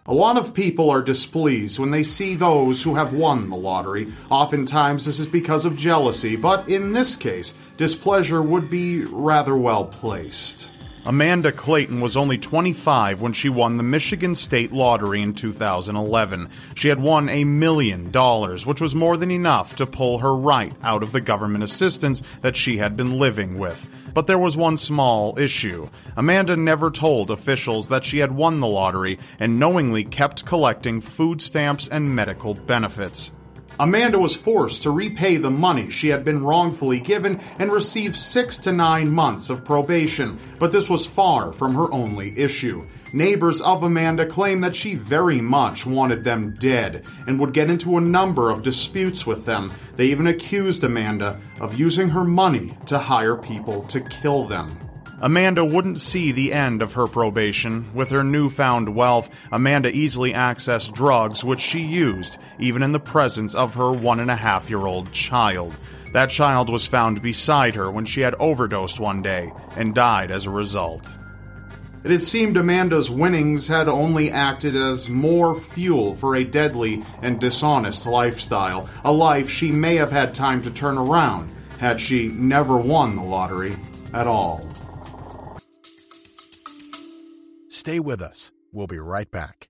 A 0.07 0.13
lot 0.13 0.38
of 0.38 0.53
people 0.53 0.91
are 0.91 1.01
displeased 1.01 1.79
when 1.79 1.89
they 1.89 2.03
see 2.03 2.35
those 2.35 2.83
who 2.83 2.93
have 2.93 3.13
won 3.13 3.50
the 3.50 3.55
lottery. 3.55 4.07
Oftentimes, 4.29 5.05
this 5.05 5.19
is 5.19 5.25
because 5.25 5.65
of 5.65 5.75
jealousy, 5.75 6.35
but 6.35 6.69
in 6.69 6.93
this 6.93 7.15
case, 7.15 7.55
displeasure 7.77 8.43
would 8.43 8.69
be 8.69 9.03
rather 9.05 9.57
well 9.57 9.85
placed. 9.85 10.71
Amanda 11.07 11.51
Clayton 11.51 12.01
was 12.01 12.17
only 12.17 12.39
25 12.39 13.21
when 13.21 13.31
she 13.31 13.47
won 13.47 13.77
the 13.77 13.83
Michigan 13.83 14.33
State 14.33 14.71
Lottery 14.71 15.21
in 15.21 15.35
2011. 15.35 16.50
She 16.74 16.88
had 16.88 17.00
won 17.00 17.29
a 17.29 17.43
million 17.43 18.09
dollars, 18.09 18.65
which 18.65 18.81
was 18.81 18.95
more 18.95 19.15
than 19.15 19.29
enough 19.29 19.75
to 19.75 19.85
pull 19.85 20.17
her 20.17 20.35
right 20.35 20.74
out 20.81 21.03
of 21.03 21.12
the 21.12 21.21
government 21.21 21.63
assistance 21.63 22.24
that 22.41 22.55
she 22.55 22.77
had 22.77 22.97
been 22.97 23.19
living 23.19 23.59
with. 23.59 23.88
But 24.15 24.25
there 24.25 24.39
was 24.39 24.57
one 24.57 24.77
small 24.77 25.38
issue. 25.38 25.89
Amanda 26.17 26.57
never 26.57 26.89
told 26.89 27.29
officials 27.29 27.89
that 27.89 28.03
she 28.03 28.17
had 28.17 28.31
won 28.31 28.59
the 28.59 28.65
lottery 28.65 29.19
and 29.39 29.59
knowingly 29.59 30.05
kept 30.05 30.47
collecting 30.47 31.01
food 31.01 31.39
stamps 31.39 31.88
and 31.88 32.15
medical 32.15 32.55
benefits. 32.55 33.31
Amanda 33.79 34.17
was 34.17 34.36
forced 34.36 34.84
to 34.84 34.91
repay 34.91 35.38
the 35.38 35.50
money 35.50 35.89
she 35.89 36.10
had 36.10 36.24
been 36.24 36.44
wrongfully 36.44 37.00
given 37.00 37.39
and 37.60 37.72
receive 37.72 38.15
six 38.17 38.58
to 38.60 38.72
nine 38.72 39.12
months 39.12 39.50
of 39.50 39.65
probation, 39.65 40.39
but 40.60 40.72
this 40.72 40.89
was 40.89 41.05
far 41.05 41.51
from 41.51 41.75
her 41.75 41.91
only 41.91 42.38
issue. 42.38 42.86
Neighbors 43.12 43.62
of 43.62 43.84
Amanda 43.84 44.25
claim 44.25 44.62
that 44.62 44.75
she 44.75 44.96
very 44.96 45.41
much 45.41 45.86
wanted 45.86 46.24
them 46.24 46.53
dead 46.53 47.03
and 47.27 47.39
would 47.39 47.53
get 47.53 47.70
into 47.70 47.98
a 47.98 48.01
number 48.01 48.50
of 48.50 48.63
disputes 48.63 49.25
with 49.25 49.46
them. 49.46 49.72
They 49.96 50.08
even 50.08 50.27
accused 50.27 50.84
Amanda 50.84 51.39
of 51.60 51.79
using 51.79 52.10
her 52.10 52.24
money 52.24 52.77
to 52.86 52.98
hire 52.98 53.36
people 53.36 53.84
to 53.84 54.01
kill 54.01 54.48
them. 54.48 54.84
Amanda 55.22 55.63
wouldn't 55.63 56.00
see 56.00 56.31
the 56.31 56.51
end 56.51 56.81
of 56.81 56.93
her 56.93 57.07
probation. 57.07 57.89
With 57.93 58.10
her 58.10 58.24
newfound 58.24 58.93
wealth, 58.95 59.29
Amanda 59.51 59.89
easily 59.89 60.34
accessed 60.34 60.93
drugs 60.93 61.43
which 61.43 61.62
she 61.62 61.79
used, 61.79 62.38
even 62.60 62.84
in 62.84 62.91
the 62.91 63.00
presence 63.00 63.55
of 63.55 63.75
her 63.75 63.93
one 63.93 64.19
and 64.19 64.29
a 64.29 64.36
half 64.36 64.69
year 64.69 64.86
old 64.86 65.12
child. 65.13 65.74
That 66.12 66.29
child 66.29 66.69
was 66.69 66.86
found 66.86 67.22
beside 67.22 67.75
her 67.75 67.89
when 67.89 68.05
she 68.05 68.22
had 68.22 68.36
overdosed 68.36 69.00
one 69.00 69.22
day 69.22 69.51
and 69.77 69.95
died 69.95 70.31
as 70.31 70.45
a 70.45 70.51
result. 70.51 71.07
It 72.03 72.12
had 72.12 72.22
seemed 72.22 72.55
Amanda's 72.55 73.10
winnings 73.10 73.67
had 73.67 73.89
only 73.89 74.29
acted 74.29 74.75
as 74.75 75.10
more 75.10 75.55
fuel 75.55 76.13
for 76.15 76.36
a 76.36 76.43
deadly 76.43 77.03
and 77.22 77.39
dishonest 77.39 78.05
lifestyle, 78.05 78.88
a 79.03 79.12
life 79.12 79.50
she 79.50 79.72
may 79.72 79.95
have 79.95 80.12
had 80.12 80.36
time 80.36 80.62
to 80.63 80.72
turn 80.72 80.98
around 80.98 81.50
had 81.79 82.00
she 82.00 82.27
never 82.27 82.77
won 82.77 83.15
the 83.15 83.24
lottery 83.24 83.75
at 84.13 84.27
all. 84.27 84.69
Stay 87.85 87.99
with 87.99 88.19
us. 88.19 88.51
We'll 88.73 88.87
be 88.87 88.97
right 88.97 89.29
back. 89.29 89.67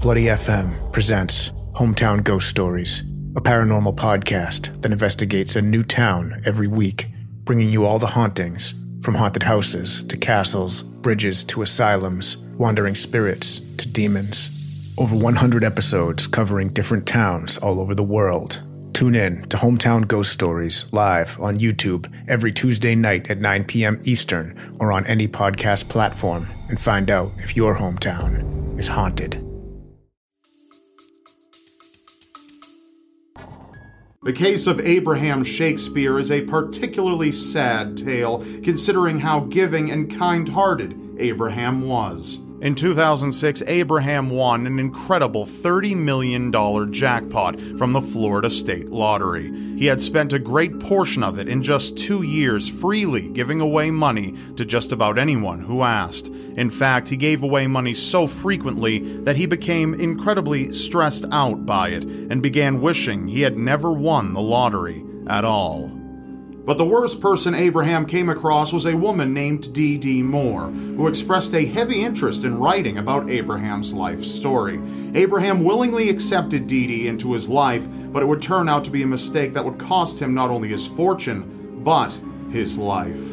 Bloody 0.00 0.24
FM 0.24 0.92
presents 0.92 1.50
Hometown 1.76 2.24
Ghost 2.24 2.48
Stories, 2.48 3.04
a 3.36 3.40
paranormal 3.40 3.94
podcast 3.94 4.82
that 4.82 4.90
investigates 4.90 5.54
a 5.54 5.62
new 5.62 5.84
town 5.84 6.42
every 6.44 6.66
week, 6.66 7.06
bringing 7.44 7.68
you 7.68 7.86
all 7.86 8.00
the 8.00 8.08
hauntings 8.08 8.74
from 9.00 9.14
haunted 9.14 9.44
houses 9.44 10.02
to 10.08 10.16
castles, 10.16 10.82
bridges 10.82 11.44
to 11.44 11.62
asylums, 11.62 12.36
wandering 12.58 12.96
spirits 12.96 13.60
to 13.76 13.86
demons. 13.86 14.48
Over 14.98 15.14
100 15.14 15.62
episodes 15.62 16.26
covering 16.26 16.70
different 16.70 17.06
towns 17.06 17.58
all 17.58 17.78
over 17.78 17.94
the 17.94 18.02
world 18.02 18.60
Tune 19.02 19.16
in 19.16 19.42
to 19.48 19.56
Hometown 19.56 20.06
Ghost 20.06 20.30
Stories 20.30 20.84
live 20.92 21.36
on 21.40 21.58
YouTube 21.58 22.06
every 22.28 22.52
Tuesday 22.52 22.94
night 22.94 23.28
at 23.32 23.38
9 23.38 23.64
p.m. 23.64 24.00
Eastern 24.04 24.56
or 24.78 24.92
on 24.92 25.04
any 25.06 25.26
podcast 25.26 25.88
platform 25.88 26.46
and 26.68 26.80
find 26.80 27.10
out 27.10 27.32
if 27.38 27.56
your 27.56 27.74
hometown 27.74 28.78
is 28.78 28.86
haunted. 28.86 29.44
The 34.22 34.32
case 34.32 34.68
of 34.68 34.78
Abraham 34.78 35.42
Shakespeare 35.42 36.16
is 36.20 36.30
a 36.30 36.42
particularly 36.42 37.32
sad 37.32 37.96
tale, 37.96 38.38
considering 38.62 39.18
how 39.18 39.40
giving 39.40 39.90
and 39.90 40.16
kind 40.16 40.48
hearted 40.48 40.96
Abraham 41.18 41.88
was. 41.88 42.38
In 42.62 42.76
2006, 42.76 43.64
Abraham 43.66 44.30
won 44.30 44.68
an 44.68 44.78
incredible 44.78 45.46
$30 45.46 45.96
million 45.96 46.52
jackpot 46.92 47.60
from 47.76 47.92
the 47.92 48.00
Florida 48.00 48.48
State 48.50 48.88
Lottery. 48.88 49.50
He 49.76 49.86
had 49.86 50.00
spent 50.00 50.32
a 50.32 50.38
great 50.38 50.78
portion 50.78 51.24
of 51.24 51.40
it 51.40 51.48
in 51.48 51.64
just 51.64 51.98
two 51.98 52.22
years 52.22 52.68
freely 52.68 53.28
giving 53.30 53.60
away 53.60 53.90
money 53.90 54.36
to 54.54 54.64
just 54.64 54.92
about 54.92 55.18
anyone 55.18 55.58
who 55.58 55.82
asked. 55.82 56.28
In 56.28 56.70
fact, 56.70 57.08
he 57.08 57.16
gave 57.16 57.42
away 57.42 57.66
money 57.66 57.94
so 57.94 58.28
frequently 58.28 59.00
that 59.24 59.34
he 59.34 59.46
became 59.46 59.94
incredibly 59.94 60.72
stressed 60.72 61.24
out 61.32 61.66
by 61.66 61.88
it 61.88 62.04
and 62.04 62.40
began 62.40 62.80
wishing 62.80 63.26
he 63.26 63.40
had 63.40 63.58
never 63.58 63.92
won 63.92 64.34
the 64.34 64.40
lottery 64.40 65.04
at 65.26 65.44
all. 65.44 66.01
But 66.64 66.78
the 66.78 66.84
worst 66.84 67.20
person 67.20 67.56
Abraham 67.56 68.06
came 68.06 68.28
across 68.28 68.72
was 68.72 68.86
a 68.86 68.96
woman 68.96 69.34
named 69.34 69.74
Dee 69.74 69.98
Dee 69.98 70.22
Moore, 70.22 70.68
who 70.68 71.08
expressed 71.08 71.52
a 71.54 71.64
heavy 71.64 72.02
interest 72.02 72.44
in 72.44 72.58
writing 72.58 72.98
about 72.98 73.28
Abraham's 73.28 73.92
life 73.92 74.22
story. 74.22 74.80
Abraham 75.14 75.64
willingly 75.64 76.08
accepted 76.08 76.68
Dee 76.68 76.86
Dee 76.86 77.08
into 77.08 77.32
his 77.32 77.48
life, 77.48 77.88
but 78.12 78.22
it 78.22 78.26
would 78.26 78.40
turn 78.40 78.68
out 78.68 78.84
to 78.84 78.90
be 78.92 79.02
a 79.02 79.06
mistake 79.06 79.54
that 79.54 79.64
would 79.64 79.78
cost 79.78 80.22
him 80.22 80.34
not 80.34 80.50
only 80.50 80.68
his 80.68 80.86
fortune, 80.86 81.80
but 81.82 82.20
his 82.52 82.78
life. 82.78 83.31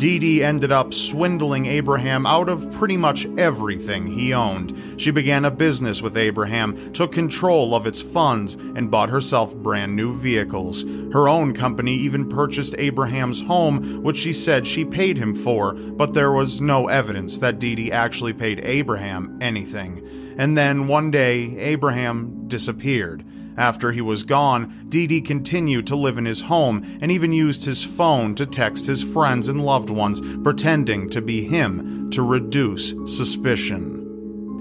Dee 0.00 0.18
Dee 0.18 0.42
ended 0.42 0.72
up 0.72 0.94
swindling 0.94 1.66
Abraham 1.66 2.24
out 2.24 2.48
of 2.48 2.72
pretty 2.72 2.96
much 2.96 3.26
everything 3.36 4.06
he 4.06 4.32
owned. 4.32 4.74
She 4.96 5.10
began 5.10 5.44
a 5.44 5.50
business 5.50 6.00
with 6.00 6.16
Abraham, 6.16 6.90
took 6.94 7.12
control 7.12 7.74
of 7.74 7.86
its 7.86 8.00
funds, 8.00 8.54
and 8.54 8.90
bought 8.90 9.10
herself 9.10 9.54
brand 9.54 9.94
new 9.94 10.16
vehicles. 10.16 10.84
Her 11.12 11.28
own 11.28 11.52
company 11.52 11.96
even 11.96 12.30
purchased 12.30 12.74
Abraham's 12.78 13.42
home, 13.42 14.02
which 14.02 14.16
she 14.16 14.32
said 14.32 14.66
she 14.66 14.86
paid 14.86 15.18
him 15.18 15.34
for, 15.34 15.74
but 15.74 16.14
there 16.14 16.32
was 16.32 16.62
no 16.62 16.88
evidence 16.88 17.36
that 17.36 17.58
Dee 17.58 17.74
Dee 17.74 17.92
actually 17.92 18.32
paid 18.32 18.60
Abraham 18.64 19.36
anything. 19.42 20.02
And 20.38 20.56
then 20.56 20.88
one 20.88 21.10
day, 21.10 21.58
Abraham 21.58 22.48
disappeared. 22.48 23.22
After 23.56 23.92
he 23.92 24.00
was 24.00 24.24
gone, 24.24 24.86
Dee 24.88 25.20
continued 25.20 25.86
to 25.88 25.96
live 25.96 26.18
in 26.18 26.24
his 26.24 26.42
home 26.42 26.84
and 27.00 27.10
even 27.10 27.32
used 27.32 27.64
his 27.64 27.84
phone 27.84 28.34
to 28.36 28.46
text 28.46 28.86
his 28.86 29.02
friends 29.02 29.48
and 29.48 29.64
loved 29.64 29.90
ones, 29.90 30.20
pretending 30.42 31.10
to 31.10 31.20
be 31.20 31.44
him 31.44 32.10
to 32.10 32.22
reduce 32.22 32.94
suspicion. 33.06 34.00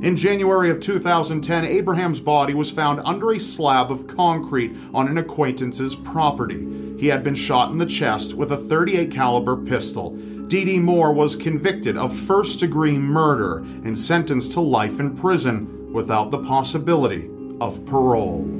In 0.01 0.15
January 0.15 0.69
of 0.69 0.79
2010, 0.79 1.65
Abraham's 1.65 2.21
body 2.21 2.53
was 2.53 2.71
found 2.71 3.01
under 3.03 3.31
a 3.33 3.39
slab 3.39 3.91
of 3.91 4.07
concrete 4.07 4.73
on 4.93 5.09
an 5.09 5.17
acquaintance's 5.17 5.93
property. 5.93 6.65
He 6.97 7.07
had 7.07 7.21
been 7.21 7.35
shot 7.35 7.71
in 7.71 7.77
the 7.77 7.85
chest 7.85 8.33
with 8.33 8.53
a 8.53 8.57
38 8.57 9.11
caliber 9.11 9.57
pistol. 9.57 10.11
Dee 10.47 10.79
Moore 10.79 11.11
was 11.11 11.35
convicted 11.35 11.97
of 11.97 12.17
first-degree 12.17 12.97
murder 12.97 13.57
and 13.57 13.99
sentenced 13.99 14.53
to 14.53 14.61
life 14.61 15.01
in 15.01 15.17
prison 15.17 15.91
without 15.91 16.31
the 16.31 16.43
possibility 16.43 17.29
of 17.59 17.85
parole. 17.85 18.58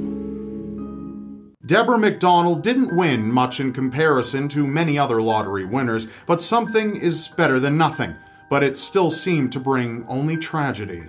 Deborah 1.70 1.98
McDonald 2.00 2.64
didn't 2.64 2.96
win 2.96 3.30
much 3.30 3.60
in 3.60 3.72
comparison 3.72 4.48
to 4.48 4.66
many 4.66 4.98
other 4.98 5.22
lottery 5.22 5.64
winners, 5.64 6.08
but 6.26 6.42
something 6.42 6.96
is 6.96 7.28
better 7.28 7.60
than 7.60 7.78
nothing. 7.78 8.16
But 8.48 8.64
it 8.64 8.76
still 8.76 9.08
seemed 9.08 9.52
to 9.52 9.60
bring 9.60 10.04
only 10.08 10.36
tragedy. 10.36 11.04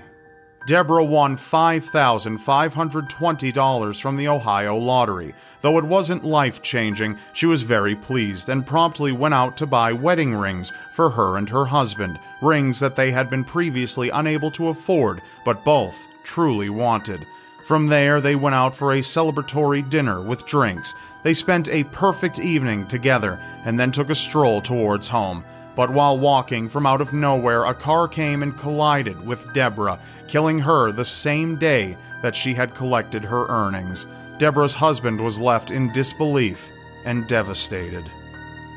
Deborah 0.68 1.04
won 1.04 1.36
$5,520 1.36 4.00
from 4.00 4.16
the 4.16 4.28
Ohio 4.28 4.76
lottery. 4.76 5.34
Though 5.62 5.80
it 5.80 5.84
wasn't 5.84 6.24
life 6.24 6.62
changing, 6.62 7.18
she 7.34 7.48
was 7.48 7.64
very 7.64 7.96
pleased 7.96 8.48
and 8.48 8.64
promptly 8.64 9.12
went 9.12 9.34
out 9.34 9.58
to 9.58 9.66
buy 9.66 9.94
wedding 9.94 10.36
rings 10.36 10.72
for 10.94 11.10
her 11.10 11.38
and 11.38 11.50
her 11.50 11.66
husband, 11.66 12.20
rings 12.40 12.80
that 12.82 12.96
they 12.96 13.12
had 13.12 13.32
been 13.32 13.44
previously 13.44 14.12
unable 14.12 14.52
to 14.52 14.68
afford, 14.68 15.24
but 15.44 15.66
both 15.66 16.08
truly 16.24 16.70
wanted. 16.70 17.26
From 17.72 17.88
there, 17.88 18.20
they 18.20 18.36
went 18.36 18.54
out 18.54 18.76
for 18.76 18.92
a 18.92 19.00
celebratory 19.00 19.90
dinner 19.90 20.20
with 20.20 20.46
drinks. 20.46 20.94
They 21.24 21.34
spent 21.34 21.70
a 21.70 21.86
perfect 21.86 22.38
evening 22.38 22.86
together 22.86 23.40
and 23.64 23.80
then 23.80 23.94
took 23.94 24.10
a 24.10 24.14
stroll 24.14 24.62
towards 24.62 25.08
home. 25.08 25.46
But 25.74 25.90
while 25.90 26.20
walking 26.20 26.68
from 26.68 26.86
out 26.86 27.00
of 27.00 27.14
nowhere, 27.14 27.64
a 27.64 27.74
car 27.74 28.10
came 28.10 28.44
and 28.44 28.58
collided 28.58 29.26
with 29.26 29.54
Deborah, 29.54 30.02
killing 30.28 30.60
her 30.60 30.92
the 30.92 31.06
same 31.06 31.56
day 31.56 31.96
that 32.22 32.36
she 32.36 32.54
had 32.54 32.76
collected 32.76 33.24
her 33.24 33.48
earnings. 33.48 34.06
Deborah's 34.38 34.74
husband 34.74 35.22
was 35.22 35.40
left 35.40 35.72
in 35.72 35.94
disbelief 35.94 36.68
and 37.06 37.26
devastated. 37.30 38.04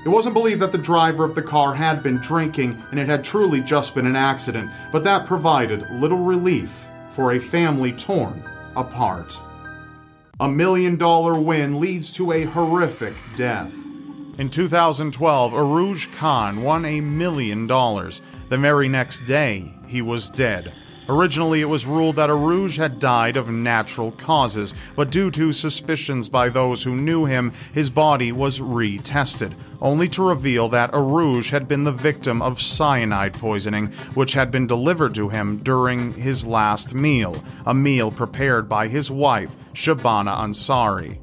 It 0.07 0.09
wasn't 0.09 0.35
believed 0.35 0.62
that 0.62 0.70
the 0.70 0.78
driver 0.78 1.24
of 1.24 1.35
the 1.35 1.42
car 1.42 1.74
had 1.74 2.00
been 2.00 2.18
drinking 2.18 2.80
and 2.92 3.00
it 3.00 3.09
had 3.09 3.24
truly 3.24 3.61
just 3.61 3.96
been 3.96 4.07
an 4.07 4.14
accident, 4.14 4.70
but 4.92 5.02
that 5.02 5.26
provided 5.26 5.90
little 5.90 6.22
relief 6.22 6.87
for 7.11 7.33
a 7.33 7.40
family 7.40 7.90
torn 7.90 8.44
apart. 8.76 9.40
A 10.40 10.48
million 10.48 10.96
dollar 10.96 11.38
win 11.38 11.80
leads 11.80 12.12
to 12.12 12.32
a 12.32 12.44
horrific 12.44 13.14
death. 13.37 13.74
In 14.37 14.50
2012, 14.50 15.52
Urooj 15.52 16.12
Khan 16.16 16.62
won 16.62 16.84
a 16.84 17.00
million 17.00 17.68
dollars. 17.68 18.20
The 18.48 18.58
very 18.58 18.88
next 18.88 19.24
day, 19.26 19.72
he 19.87 20.02
was 20.02 20.28
dead. 20.28 20.74
Originally, 21.09 21.61
it 21.61 21.69
was 21.69 21.85
ruled 21.87 22.17
that 22.17 22.31
Urooj 22.31 22.79
had 22.79 22.99
died 22.99 23.37
of 23.37 23.51
natural 23.51 24.12
causes, 24.12 24.75
but 24.97 25.11
due 25.11 25.31
to 25.33 25.53
suspicions 25.53 26.29
by 26.31 26.49
those 26.49 26.83
who 26.83 26.97
knew 26.97 27.27
him, 27.27 27.53
his 27.75 27.90
body 27.90 28.33
was 28.33 28.59
retested, 28.59 29.53
only 29.83 30.09
to 30.09 30.23
reveal 30.23 30.69
that 30.71 30.93
Urooj 30.93 31.51
had 31.51 31.69
been 31.69 31.85
the 31.85 31.93
victim 31.93 32.40
of 32.40 32.62
cyanide 32.62 33.35
poisoning, 33.35 33.88
which 34.14 34.33
had 34.33 34.51
been 34.51 34.67
delivered 34.67 35.14
to 35.14 35.29
him 35.29 35.59
during 35.59 36.14
his 36.14 36.47
last 36.47 36.95
meal, 36.95 37.43
a 37.67 37.75
meal 37.75 38.11
prepared 38.11 38.67
by 38.69 38.88
his 38.88 39.11
wife, 39.11 39.55
Shabana 39.75 40.35
Ansari. 40.38 41.19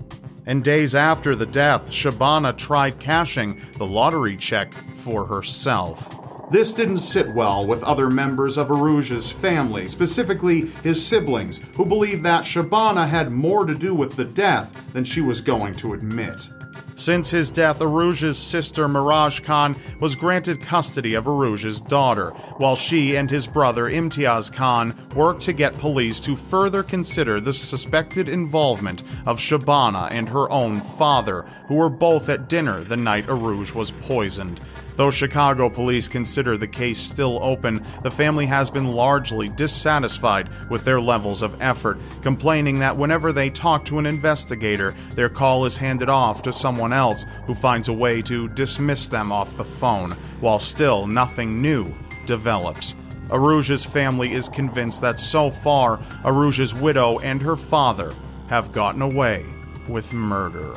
And 0.45 0.63
days 0.63 0.93
after 0.93 1.35
the 1.35 1.45
death, 1.45 1.89
Shabana 1.89 2.55
tried 2.55 2.99
cashing 2.99 3.61
the 3.77 3.85
lottery 3.85 4.37
check 4.37 4.73
for 4.95 5.25
herself. 5.25 6.20
This 6.51 6.73
didn't 6.73 6.99
sit 6.99 7.33
well 7.33 7.65
with 7.65 7.81
other 7.81 8.09
members 8.09 8.57
of 8.57 8.67
Urooj's 8.67 9.31
family, 9.31 9.87
specifically 9.87 10.65
his 10.83 11.03
siblings, 11.03 11.61
who 11.77 11.85
believed 11.85 12.23
that 12.23 12.43
Shabana 12.43 13.07
had 13.07 13.31
more 13.31 13.65
to 13.65 13.73
do 13.73 13.95
with 13.95 14.17
the 14.17 14.25
death 14.25 14.91
than 14.91 15.05
she 15.05 15.21
was 15.21 15.39
going 15.39 15.75
to 15.75 15.93
admit. 15.93 16.49
Since 16.97 17.31
his 17.31 17.51
death, 17.51 17.79
Urooj's 17.79 18.37
sister 18.37 18.89
Miraj 18.89 19.45
Khan 19.45 19.77
was 20.01 20.13
granted 20.13 20.59
custody 20.59 21.13
of 21.13 21.23
Urooj's 21.23 21.79
daughter, 21.79 22.31
while 22.57 22.75
she 22.75 23.15
and 23.15 23.31
his 23.31 23.47
brother 23.47 23.89
Imtiaz 23.89 24.53
Khan 24.53 24.93
worked 25.15 25.43
to 25.43 25.53
get 25.53 25.77
police 25.77 26.19
to 26.19 26.35
further 26.35 26.83
consider 26.83 27.39
the 27.39 27.53
suspected 27.53 28.27
involvement 28.27 29.03
of 29.25 29.39
Shabana 29.39 30.11
and 30.11 30.27
her 30.27 30.51
own 30.51 30.81
father, 30.81 31.43
who 31.67 31.75
were 31.75 31.89
both 31.89 32.27
at 32.27 32.49
dinner 32.49 32.83
the 32.83 32.97
night 32.97 33.27
Urooj 33.27 33.73
was 33.73 33.91
poisoned. 33.91 34.59
Though 34.95 35.09
Chicago 35.09 35.69
police 35.69 36.07
consider 36.07 36.57
the 36.57 36.67
case 36.67 36.99
still 36.99 37.39
open, 37.41 37.83
the 38.03 38.11
family 38.11 38.45
has 38.45 38.69
been 38.69 38.91
largely 38.91 39.49
dissatisfied 39.49 40.49
with 40.69 40.83
their 40.83 41.01
levels 41.01 41.41
of 41.41 41.61
effort, 41.61 41.97
complaining 42.21 42.79
that 42.79 42.97
whenever 42.97 43.31
they 43.31 43.49
talk 43.49 43.85
to 43.85 43.99
an 43.99 44.05
investigator, 44.05 44.93
their 45.15 45.29
call 45.29 45.65
is 45.65 45.77
handed 45.77 46.09
off 46.09 46.41
to 46.43 46.53
someone 46.53 46.93
else 46.93 47.25
who 47.45 47.55
finds 47.55 47.87
a 47.87 47.93
way 47.93 48.21
to 48.23 48.47
dismiss 48.49 49.07
them 49.07 49.31
off 49.31 49.57
the 49.57 49.63
phone, 49.63 50.11
while 50.39 50.59
still 50.59 51.07
nothing 51.07 51.61
new 51.61 51.93
develops. 52.25 52.95
Urooj's 53.31 53.85
family 53.85 54.33
is 54.33 54.49
convinced 54.49 55.01
that 55.01 55.19
so 55.19 55.49
far, 55.49 55.99
Urooj's 56.25 56.75
widow 56.75 57.19
and 57.19 57.41
her 57.41 57.55
father 57.55 58.11
have 58.49 58.73
gotten 58.73 59.01
away 59.01 59.45
with 59.87 60.11
murder. 60.11 60.75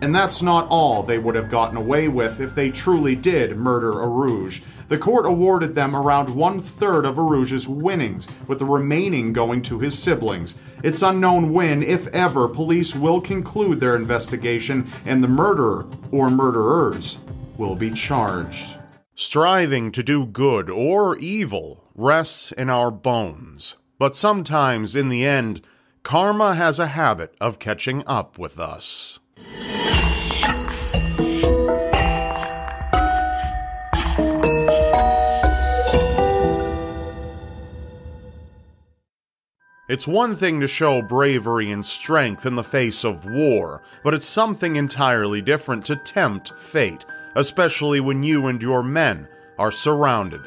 And 0.00 0.14
that's 0.14 0.42
not 0.42 0.68
all 0.68 1.02
they 1.02 1.18
would 1.18 1.34
have 1.34 1.50
gotten 1.50 1.76
away 1.76 2.08
with 2.08 2.40
if 2.40 2.54
they 2.54 2.70
truly 2.70 3.16
did 3.16 3.56
murder 3.56 3.92
Urooj. 3.92 4.62
The 4.88 4.98
court 4.98 5.26
awarded 5.26 5.74
them 5.74 5.94
around 5.94 6.34
one 6.34 6.60
third 6.60 7.04
of 7.04 7.16
Urooj's 7.16 7.68
winnings, 7.68 8.28
with 8.46 8.58
the 8.58 8.64
remaining 8.64 9.32
going 9.32 9.60
to 9.62 9.78
his 9.78 9.98
siblings. 9.98 10.56
It's 10.82 11.02
unknown 11.02 11.52
when, 11.52 11.82
if 11.82 12.06
ever, 12.08 12.48
police 12.48 12.94
will 12.94 13.20
conclude 13.20 13.80
their 13.80 13.96
investigation 13.96 14.86
and 15.04 15.22
the 15.22 15.28
murderer 15.28 15.86
or 16.10 16.30
murderers 16.30 17.18
will 17.58 17.74
be 17.74 17.90
charged. 17.90 18.76
Striving 19.14 19.90
to 19.92 20.02
do 20.02 20.24
good 20.24 20.70
or 20.70 21.18
evil 21.18 21.84
rests 21.94 22.52
in 22.52 22.70
our 22.70 22.90
bones. 22.90 23.74
But 23.98 24.14
sometimes, 24.14 24.94
in 24.94 25.08
the 25.08 25.26
end, 25.26 25.60
karma 26.04 26.54
has 26.54 26.78
a 26.78 26.86
habit 26.86 27.34
of 27.40 27.58
catching 27.58 28.04
up 28.06 28.38
with 28.38 28.60
us. 28.60 29.18
It's 39.88 40.06
one 40.06 40.36
thing 40.36 40.60
to 40.60 40.68
show 40.68 41.00
bravery 41.00 41.70
and 41.70 41.84
strength 41.84 42.44
in 42.44 42.56
the 42.56 42.62
face 42.62 43.04
of 43.04 43.24
war, 43.24 43.82
but 44.04 44.12
it's 44.12 44.26
something 44.26 44.76
entirely 44.76 45.40
different 45.40 45.86
to 45.86 45.96
tempt 45.96 46.52
fate, 46.58 47.06
especially 47.34 47.98
when 47.98 48.22
you 48.22 48.48
and 48.48 48.60
your 48.60 48.82
men 48.82 49.28
are 49.58 49.70
surrounded. 49.70 50.42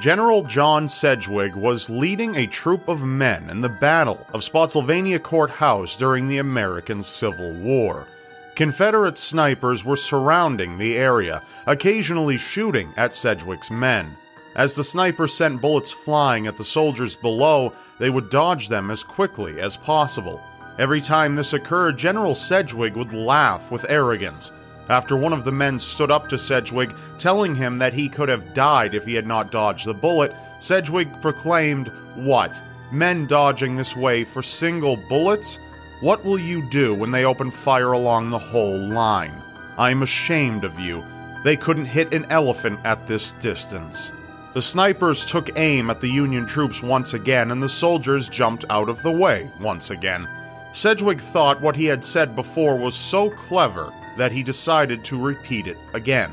General 0.00 0.44
John 0.44 0.88
Sedgwick 0.88 1.54
was 1.54 1.90
leading 1.90 2.36
a 2.36 2.46
troop 2.46 2.88
of 2.88 3.04
men 3.04 3.50
in 3.50 3.60
the 3.60 3.68
Battle 3.68 4.26
of 4.32 4.42
Spotsylvania 4.42 5.18
Court 5.18 5.50
House 5.50 5.94
during 5.94 6.26
the 6.26 6.38
American 6.38 7.02
Civil 7.02 7.52
War. 7.52 8.06
Confederate 8.54 9.18
snipers 9.18 9.84
were 9.84 9.96
surrounding 9.96 10.76
the 10.76 10.96
area, 10.96 11.42
occasionally 11.66 12.36
shooting 12.36 12.92
at 12.96 13.14
Sedgwick's 13.14 13.70
men. 13.70 14.16
As 14.56 14.74
the 14.74 14.84
snipers 14.84 15.32
sent 15.32 15.60
bullets 15.60 15.92
flying 15.92 16.46
at 16.46 16.56
the 16.56 16.64
soldiers 16.64 17.16
below, 17.16 17.72
they 17.98 18.10
would 18.10 18.30
dodge 18.30 18.68
them 18.68 18.90
as 18.90 19.04
quickly 19.04 19.60
as 19.60 19.76
possible. 19.76 20.40
Every 20.78 21.00
time 21.00 21.36
this 21.36 21.52
occurred, 21.52 21.98
General 21.98 22.34
Sedgwick 22.34 22.96
would 22.96 23.12
laugh 23.12 23.70
with 23.70 23.86
arrogance. 23.88 24.52
After 24.88 25.16
one 25.16 25.32
of 25.32 25.44
the 25.44 25.52
men 25.52 25.78
stood 25.78 26.10
up 26.10 26.28
to 26.30 26.38
Sedgwick, 26.38 26.90
telling 27.16 27.54
him 27.54 27.78
that 27.78 27.92
he 27.92 28.08
could 28.08 28.28
have 28.28 28.54
died 28.54 28.94
if 28.94 29.04
he 29.04 29.14
had 29.14 29.26
not 29.26 29.52
dodged 29.52 29.86
the 29.86 29.94
bullet, 29.94 30.34
Sedgwick 30.58 31.08
proclaimed, 31.22 31.88
What? 32.16 32.60
Men 32.90 33.26
dodging 33.26 33.76
this 33.76 33.94
way 33.94 34.24
for 34.24 34.42
single 34.42 34.96
bullets? 34.96 35.60
What 36.00 36.24
will 36.24 36.38
you 36.38 36.62
do 36.62 36.94
when 36.94 37.10
they 37.10 37.26
open 37.26 37.50
fire 37.50 37.92
along 37.92 38.30
the 38.30 38.38
whole 38.38 38.78
line? 38.78 39.34
I'm 39.76 40.02
ashamed 40.02 40.64
of 40.64 40.80
you. 40.80 41.04
They 41.44 41.56
couldn't 41.56 41.84
hit 41.84 42.14
an 42.14 42.24
elephant 42.30 42.80
at 42.84 43.06
this 43.06 43.32
distance. 43.32 44.10
The 44.54 44.62
snipers 44.62 45.26
took 45.26 45.58
aim 45.58 45.90
at 45.90 46.00
the 46.00 46.08
Union 46.08 46.46
troops 46.46 46.82
once 46.82 47.12
again, 47.12 47.50
and 47.50 47.62
the 47.62 47.68
soldiers 47.68 48.30
jumped 48.30 48.64
out 48.70 48.88
of 48.88 49.02
the 49.02 49.12
way 49.12 49.50
once 49.60 49.90
again. 49.90 50.26
Sedgwick 50.72 51.20
thought 51.20 51.60
what 51.60 51.76
he 51.76 51.84
had 51.84 52.02
said 52.02 52.34
before 52.34 52.76
was 52.76 52.94
so 52.94 53.28
clever 53.28 53.92
that 54.16 54.32
he 54.32 54.42
decided 54.42 55.04
to 55.04 55.22
repeat 55.22 55.66
it 55.66 55.76
again. 55.92 56.32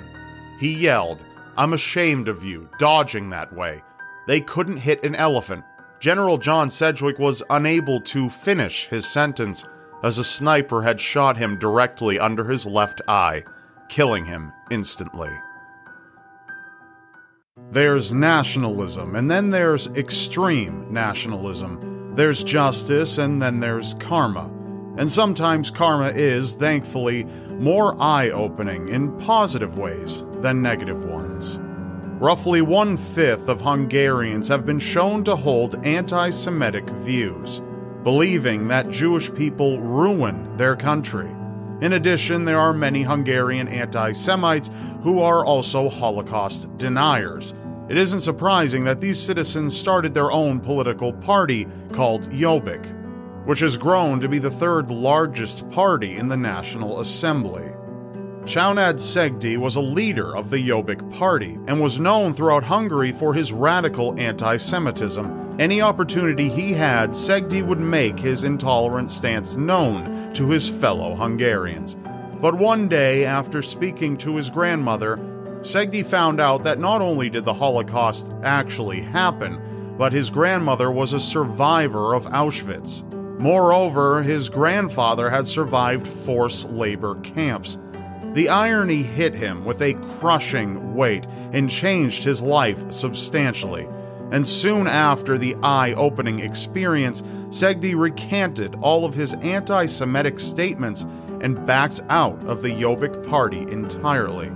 He 0.60 0.72
yelled, 0.72 1.26
I'm 1.58 1.74
ashamed 1.74 2.30
of 2.30 2.42
you, 2.42 2.70
dodging 2.80 3.30
that 3.32 3.52
way. 3.52 3.82
They 4.28 4.40
couldn't 4.40 4.78
hit 4.78 5.04
an 5.04 5.16
elephant. 5.16 5.66
General 6.00 6.38
John 6.38 6.70
Sedgwick 6.70 7.18
was 7.18 7.42
unable 7.50 8.00
to 8.02 8.30
finish 8.30 8.88
his 8.88 9.06
sentence 9.08 9.66
as 10.04 10.18
a 10.18 10.24
sniper 10.24 10.84
had 10.84 11.02
shot 11.02 11.38
him 11.38 11.58
directly 11.58 12.20
under 12.20 12.46
his 12.46 12.68
left 12.68 13.02
eye, 13.08 13.44
killing 13.90 14.26
him 14.26 14.52
instantly. 14.70 15.32
There's 17.72 18.14
nationalism, 18.14 19.16
and 19.16 19.30
then 19.30 19.50
there's 19.50 19.88
extreme 19.88 20.94
nationalism. 20.94 22.14
There's 22.16 22.44
justice, 22.44 23.18
and 23.18 23.42
then 23.42 23.60
there's 23.60 23.96
karma. 23.96 24.52
And 24.98 25.12
sometimes 25.12 25.72
karma 25.72 26.10
is, 26.10 26.54
thankfully, 26.54 27.26
more 27.60 28.00
eye 28.00 28.30
opening 28.30 28.88
in 28.90 29.18
positive 29.18 29.78
ways 29.78 30.26
than 30.42 30.62
negative 30.62 31.04
ones. 31.06 31.60
Roughly 32.20 32.62
one 32.62 32.98
fifth 32.98 33.48
of 33.48 33.62
Hungarians 33.62 34.48
have 34.48 34.66
been 34.66 34.80
shown 34.80 35.24
to 35.26 35.36
hold 35.36 35.86
anti 35.86 36.32
Semitic 36.32 36.90
views, 36.90 37.62
believing 38.02 38.68
that 38.70 38.90
Jewish 38.90 39.32
people 39.36 39.80
ruin 39.80 40.58
their 40.58 40.76
country. 40.76 41.30
In 41.82 41.94
addition, 41.94 42.44
there 42.44 42.58
are 42.58 42.74
many 42.74 43.04
Hungarian 43.04 43.68
anti 43.68 44.14
Semites 44.14 44.72
who 45.04 45.20
are 45.20 45.46
also 45.46 45.90
Holocaust 45.90 46.76
deniers. 46.80 47.54
It 47.88 47.98
isn't 47.98 48.22
surprising 48.22 48.84
that 48.86 49.00
these 49.00 49.20
citizens 49.20 49.78
started 49.78 50.16
their 50.16 50.32
own 50.32 50.60
political 50.60 51.14
party 51.14 51.68
called 51.92 52.32
Jobbik, 52.32 52.84
which 53.46 53.60
has 53.60 53.78
grown 53.78 54.20
to 54.22 54.28
be 54.28 54.40
the 54.40 54.50
third 54.50 54.90
largest 54.90 55.70
party 55.70 56.18
in 56.18 56.30
the 56.30 56.36
National 56.36 57.00
Assembly. 57.00 57.77
Csanád 58.48 58.98
Szegedi 59.02 59.58
was 59.58 59.76
a 59.76 59.82
leader 59.82 60.34
of 60.34 60.50
the 60.50 60.70
Jobbik 60.70 61.02
party 61.12 61.60
and 61.68 61.82
was 61.82 62.00
known 62.00 62.34
throughout 62.34 62.64
Hungary 62.64 63.12
for 63.12 63.34
his 63.34 63.52
radical 63.52 64.18
anti 64.18 64.56
Semitism. 64.56 65.58
Any 65.60 65.82
opportunity 65.82 66.48
he 66.48 66.72
had, 66.72 67.10
Szegedi 67.10 67.62
would 67.62 67.82
make 67.82 68.18
his 68.18 68.46
intolerant 68.46 69.12
stance 69.12 69.58
known 69.58 70.32
to 70.34 70.50
his 70.50 70.70
fellow 70.70 71.14
Hungarians. 71.14 71.98
But 72.42 72.58
one 72.58 72.88
day, 72.88 73.26
after 73.26 73.62
speaking 73.62 74.16
to 74.20 74.38
his 74.38 74.50
grandmother, 74.50 75.18
Szegedi 75.60 76.06
found 76.06 76.40
out 76.40 76.64
that 76.64 76.80
not 76.80 77.02
only 77.02 77.30
did 77.30 77.44
the 77.44 77.54
Holocaust 77.54 78.32
actually 78.44 79.02
happen, 79.02 79.96
but 79.98 80.14
his 80.14 80.30
grandmother 80.30 80.90
was 80.90 81.12
a 81.12 81.20
survivor 81.20 82.14
of 82.14 82.26
Auschwitz. 82.28 83.04
Moreover, 83.40 84.24
his 84.24 84.50
grandfather 84.50 85.30
had 85.30 85.46
survived 85.46 86.08
forced 86.08 86.70
labor 86.72 87.16
camps. 87.22 87.78
The 88.34 88.50
irony 88.50 89.04
hit 89.04 89.34
him 89.34 89.66
with 89.66 89.82
a 89.82 89.94
crushing 90.20 90.96
weight 90.96 91.26
and 91.54 91.70
changed 91.70 92.24
his 92.24 92.42
life 92.42 92.92
substantially. 92.92 93.88
And 94.32 94.48
soon 94.48 94.88
after 94.88 95.38
the 95.38 95.56
eye 95.64 95.94
opening 95.94 96.40
experience, 96.40 97.22
Szegedi 97.50 97.96
recanted 97.96 98.76
all 98.82 99.06
of 99.06 99.16
his 99.16 99.34
anti 99.36 99.86
Semitic 99.86 100.40
statements 100.40 101.06
and 101.42 101.66
backed 101.66 102.02
out 102.10 102.40
of 102.46 102.62
the 102.62 102.72
Jobbik 102.72 103.28
party 103.28 103.62
entirely. 103.62 104.52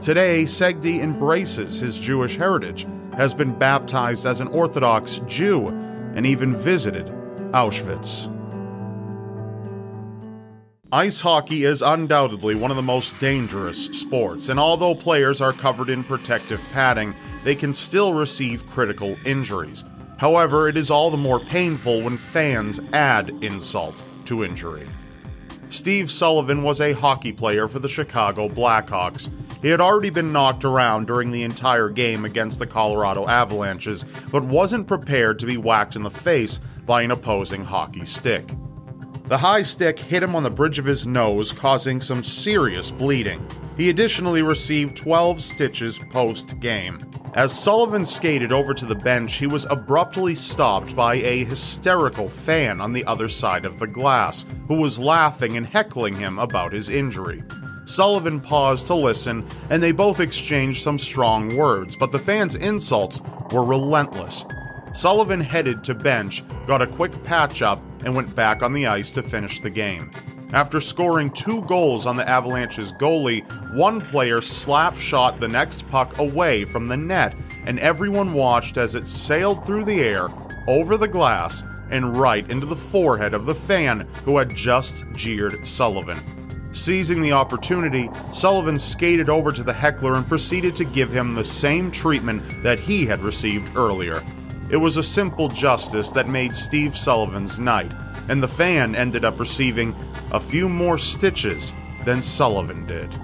Today, 0.00 0.44
Szegedi 0.44 1.00
embraces 1.00 1.80
his 1.80 1.98
Jewish 1.98 2.36
heritage, 2.36 2.86
has 3.14 3.34
been 3.34 3.58
baptized 3.58 4.26
as 4.26 4.40
an 4.40 4.48
Orthodox 4.48 5.20
Jew, 5.26 5.68
and 5.68 6.26
even 6.26 6.56
visited 6.56 7.06
Auschwitz. 7.52 8.28
Ice 10.94 11.22
hockey 11.22 11.64
is 11.64 11.80
undoubtedly 11.80 12.54
one 12.54 12.70
of 12.70 12.76
the 12.76 12.82
most 12.82 13.16
dangerous 13.16 13.86
sports, 13.86 14.50
and 14.50 14.60
although 14.60 14.94
players 14.94 15.40
are 15.40 15.54
covered 15.54 15.88
in 15.88 16.04
protective 16.04 16.60
padding, 16.74 17.14
they 17.44 17.54
can 17.54 17.72
still 17.72 18.12
receive 18.12 18.68
critical 18.68 19.16
injuries. 19.24 19.84
However, 20.18 20.68
it 20.68 20.76
is 20.76 20.90
all 20.90 21.10
the 21.10 21.16
more 21.16 21.40
painful 21.40 22.02
when 22.02 22.18
fans 22.18 22.78
add 22.92 23.30
insult 23.42 24.02
to 24.26 24.44
injury. 24.44 24.86
Steve 25.70 26.10
Sullivan 26.10 26.62
was 26.62 26.82
a 26.82 26.92
hockey 26.92 27.32
player 27.32 27.68
for 27.68 27.78
the 27.78 27.88
Chicago 27.88 28.46
Blackhawks. 28.46 29.30
He 29.62 29.68
had 29.68 29.80
already 29.80 30.10
been 30.10 30.30
knocked 30.30 30.66
around 30.66 31.06
during 31.06 31.30
the 31.30 31.42
entire 31.42 31.88
game 31.88 32.26
against 32.26 32.58
the 32.58 32.66
Colorado 32.66 33.26
Avalanches, 33.26 34.04
but 34.30 34.44
wasn't 34.44 34.86
prepared 34.86 35.38
to 35.38 35.46
be 35.46 35.56
whacked 35.56 35.96
in 35.96 36.02
the 36.02 36.10
face 36.10 36.60
by 36.84 37.00
an 37.00 37.12
opposing 37.12 37.64
hockey 37.64 38.04
stick. 38.04 38.52
The 39.32 39.38
high 39.38 39.62
stick 39.62 39.98
hit 39.98 40.22
him 40.22 40.36
on 40.36 40.42
the 40.42 40.50
bridge 40.50 40.78
of 40.78 40.84
his 40.84 41.06
nose, 41.06 41.52
causing 41.52 42.02
some 42.02 42.22
serious 42.22 42.90
bleeding. 42.90 43.42
He 43.78 43.88
additionally 43.88 44.42
received 44.42 44.98
12 44.98 45.40
stitches 45.40 45.98
post 45.98 46.60
game. 46.60 46.98
As 47.32 47.58
Sullivan 47.58 48.04
skated 48.04 48.52
over 48.52 48.74
to 48.74 48.84
the 48.84 48.94
bench, 48.94 49.36
he 49.36 49.46
was 49.46 49.66
abruptly 49.70 50.34
stopped 50.34 50.94
by 50.94 51.14
a 51.14 51.44
hysterical 51.44 52.28
fan 52.28 52.78
on 52.78 52.92
the 52.92 53.06
other 53.06 53.26
side 53.26 53.64
of 53.64 53.78
the 53.78 53.86
glass, 53.86 54.44
who 54.68 54.74
was 54.74 54.98
laughing 54.98 55.56
and 55.56 55.64
heckling 55.64 56.12
him 56.12 56.38
about 56.38 56.74
his 56.74 56.90
injury. 56.90 57.42
Sullivan 57.86 58.38
paused 58.38 58.86
to 58.88 58.94
listen, 58.94 59.46
and 59.70 59.82
they 59.82 59.92
both 59.92 60.20
exchanged 60.20 60.82
some 60.82 60.98
strong 60.98 61.56
words, 61.56 61.96
but 61.96 62.12
the 62.12 62.18
fan's 62.18 62.54
insults 62.54 63.22
were 63.50 63.64
relentless. 63.64 64.44
Sullivan 64.94 65.40
headed 65.40 65.82
to 65.84 65.94
bench, 65.94 66.42
got 66.66 66.82
a 66.82 66.86
quick 66.86 67.22
patch 67.24 67.62
up, 67.62 67.80
and 68.04 68.14
went 68.14 68.34
back 68.34 68.62
on 68.62 68.72
the 68.72 68.86
ice 68.86 69.10
to 69.12 69.22
finish 69.22 69.60
the 69.60 69.70
game. 69.70 70.10
After 70.52 70.80
scoring 70.80 71.30
two 71.30 71.62
goals 71.62 72.04
on 72.04 72.18
the 72.18 72.28
Avalanche's 72.28 72.92
goalie, 72.92 73.42
one 73.74 74.02
player 74.02 74.42
slap 74.42 74.98
shot 74.98 75.40
the 75.40 75.48
next 75.48 75.88
puck 75.88 76.18
away 76.18 76.66
from 76.66 76.88
the 76.88 76.96
net, 76.96 77.34
and 77.64 77.78
everyone 77.78 78.34
watched 78.34 78.76
as 78.76 78.94
it 78.94 79.08
sailed 79.08 79.64
through 79.64 79.86
the 79.86 80.00
air, 80.00 80.28
over 80.68 80.98
the 80.98 81.08
glass, 81.08 81.64
and 81.90 82.18
right 82.18 82.50
into 82.50 82.66
the 82.66 82.76
forehead 82.76 83.32
of 83.32 83.46
the 83.46 83.54
fan 83.54 84.00
who 84.24 84.36
had 84.36 84.54
just 84.54 85.06
jeered 85.14 85.66
Sullivan. 85.66 86.20
Seizing 86.72 87.22
the 87.22 87.32
opportunity, 87.32 88.10
Sullivan 88.32 88.78
skated 88.78 89.30
over 89.30 89.52
to 89.52 89.62
the 89.62 89.72
heckler 89.72 90.14
and 90.14 90.28
proceeded 90.28 90.76
to 90.76 90.84
give 90.84 91.10
him 91.10 91.34
the 91.34 91.44
same 91.44 91.90
treatment 91.90 92.42
that 92.62 92.78
he 92.78 93.06
had 93.06 93.22
received 93.22 93.74
earlier. 93.76 94.22
It 94.72 94.80
was 94.80 94.96
a 94.96 95.02
simple 95.02 95.48
justice 95.48 96.10
that 96.12 96.30
made 96.30 96.54
Steve 96.54 96.96
Sullivan's 96.96 97.58
night, 97.58 97.92
and 98.30 98.42
the 98.42 98.48
fan 98.48 98.94
ended 98.94 99.22
up 99.22 99.38
receiving 99.38 99.94
a 100.30 100.40
few 100.40 100.66
more 100.66 100.96
stitches 100.96 101.74
than 102.06 102.22
Sullivan 102.22 102.86
did. 102.86 103.14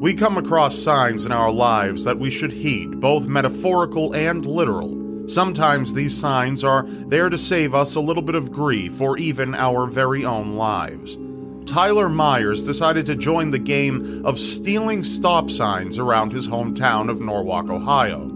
We 0.00 0.14
come 0.14 0.38
across 0.38 0.78
signs 0.78 1.26
in 1.26 1.32
our 1.32 1.50
lives 1.50 2.04
that 2.04 2.20
we 2.20 2.30
should 2.30 2.52
heed, 2.52 3.00
both 3.00 3.26
metaphorical 3.26 4.14
and 4.14 4.46
literal. 4.46 4.96
Sometimes 5.26 5.94
these 5.94 6.16
signs 6.16 6.62
are 6.62 6.84
there 6.86 7.28
to 7.28 7.38
save 7.38 7.74
us 7.74 7.96
a 7.96 8.00
little 8.00 8.22
bit 8.22 8.36
of 8.36 8.52
grief 8.52 9.00
or 9.00 9.18
even 9.18 9.56
our 9.56 9.86
very 9.88 10.24
own 10.24 10.54
lives. 10.54 11.18
Tyler 11.66 12.08
Myers 12.08 12.64
decided 12.64 13.06
to 13.06 13.16
join 13.16 13.50
the 13.50 13.58
game 13.58 14.24
of 14.24 14.38
stealing 14.38 15.02
stop 15.02 15.50
signs 15.50 15.98
around 15.98 16.32
his 16.32 16.46
hometown 16.46 17.10
of 17.10 17.20
Norwalk, 17.20 17.68
Ohio. 17.68 18.31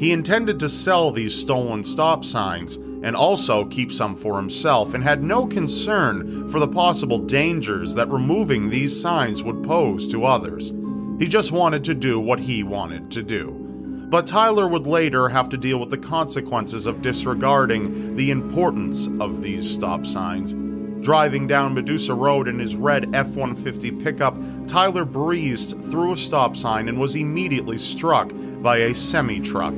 He 0.00 0.12
intended 0.12 0.58
to 0.60 0.68
sell 0.70 1.12
these 1.12 1.34
stolen 1.34 1.84
stop 1.84 2.24
signs 2.24 2.76
and 2.76 3.14
also 3.14 3.66
keep 3.66 3.92
some 3.92 4.16
for 4.16 4.36
himself, 4.36 4.94
and 4.94 5.04
had 5.04 5.22
no 5.22 5.46
concern 5.46 6.48
for 6.50 6.58
the 6.58 6.68
possible 6.68 7.18
dangers 7.18 7.94
that 7.96 8.08
removing 8.08 8.70
these 8.70 8.98
signs 8.98 9.42
would 9.42 9.62
pose 9.62 10.06
to 10.06 10.24
others. 10.24 10.72
He 11.18 11.28
just 11.28 11.52
wanted 11.52 11.84
to 11.84 11.94
do 11.94 12.18
what 12.18 12.40
he 12.40 12.62
wanted 12.62 13.10
to 13.10 13.22
do. 13.22 13.50
But 14.08 14.26
Tyler 14.26 14.66
would 14.68 14.86
later 14.86 15.28
have 15.28 15.50
to 15.50 15.58
deal 15.58 15.78
with 15.78 15.90
the 15.90 15.98
consequences 15.98 16.86
of 16.86 17.02
disregarding 17.02 18.16
the 18.16 18.30
importance 18.30 19.06
of 19.20 19.42
these 19.42 19.70
stop 19.70 20.06
signs. 20.06 20.54
Driving 21.00 21.46
down 21.46 21.72
Medusa 21.72 22.14
Road 22.14 22.46
in 22.46 22.58
his 22.58 22.76
red 22.76 23.14
F 23.14 23.28
150 23.28 23.90
pickup, 23.92 24.36
Tyler 24.66 25.06
breezed 25.06 25.80
through 25.90 26.12
a 26.12 26.16
stop 26.16 26.56
sign 26.56 26.88
and 26.88 27.00
was 27.00 27.14
immediately 27.14 27.78
struck 27.78 28.32
by 28.60 28.78
a 28.78 28.94
semi 28.94 29.40
truck. 29.40 29.74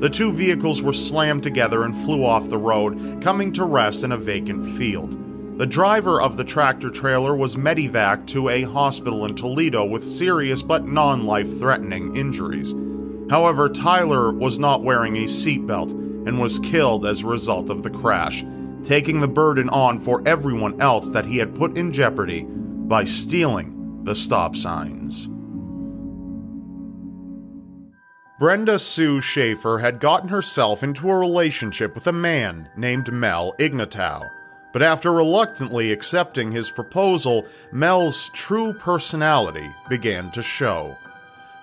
The 0.00 0.10
two 0.10 0.30
vehicles 0.30 0.82
were 0.82 0.92
slammed 0.92 1.42
together 1.42 1.84
and 1.84 1.96
flew 1.96 2.24
off 2.24 2.50
the 2.50 2.58
road, 2.58 3.22
coming 3.22 3.52
to 3.54 3.64
rest 3.64 4.04
in 4.04 4.12
a 4.12 4.18
vacant 4.18 4.76
field. 4.76 5.16
The 5.58 5.66
driver 5.66 6.20
of 6.20 6.36
the 6.36 6.44
tractor 6.44 6.90
trailer 6.90 7.34
was 7.34 7.56
medevaced 7.56 8.26
to 8.28 8.50
a 8.50 8.62
hospital 8.62 9.24
in 9.24 9.34
Toledo 9.34 9.84
with 9.84 10.06
serious 10.06 10.62
but 10.62 10.86
non 10.86 11.24
life 11.24 11.58
threatening 11.58 12.14
injuries. 12.14 12.74
However, 13.30 13.68
Tyler 13.68 14.32
was 14.32 14.58
not 14.58 14.84
wearing 14.84 15.16
a 15.16 15.24
seatbelt 15.24 15.92
and 16.28 16.38
was 16.38 16.58
killed 16.58 17.06
as 17.06 17.22
a 17.22 17.26
result 17.26 17.70
of 17.70 17.82
the 17.82 17.90
crash, 17.90 18.44
taking 18.84 19.20
the 19.20 19.28
burden 19.28 19.68
on 19.70 20.00
for 20.00 20.22
everyone 20.26 20.80
else 20.80 21.08
that 21.08 21.26
he 21.26 21.38
had 21.38 21.54
put 21.54 21.76
in 21.76 21.92
jeopardy 21.92 22.44
by 22.44 23.04
stealing 23.04 24.02
the 24.04 24.14
stop 24.14 24.56
signs. 24.56 25.28
Brenda 28.38 28.78
Sue 28.78 29.20
Schaefer 29.20 29.78
had 29.78 29.98
gotten 29.98 30.28
herself 30.28 30.84
into 30.84 31.10
a 31.10 31.16
relationship 31.16 31.94
with 31.94 32.06
a 32.06 32.12
man 32.12 32.68
named 32.76 33.12
Mel 33.12 33.54
Ignatow. 33.58 34.22
But 34.72 34.82
after 34.82 35.10
reluctantly 35.12 35.90
accepting 35.90 36.52
his 36.52 36.70
proposal, 36.70 37.46
Mel's 37.72 38.30
true 38.34 38.72
personality 38.74 39.68
began 39.88 40.30
to 40.30 40.42
show. 40.42 40.96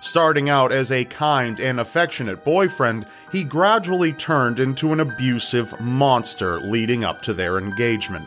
Starting 0.00 0.48
out 0.48 0.72
as 0.72 0.92
a 0.92 1.04
kind 1.06 1.58
and 1.58 1.80
affectionate 1.80 2.44
boyfriend, 2.44 3.06
he 3.32 3.42
gradually 3.42 4.12
turned 4.12 4.60
into 4.60 4.92
an 4.92 5.00
abusive 5.00 5.80
monster 5.80 6.60
leading 6.60 7.04
up 7.04 7.22
to 7.22 7.32
their 7.32 7.58
engagement. 7.58 8.26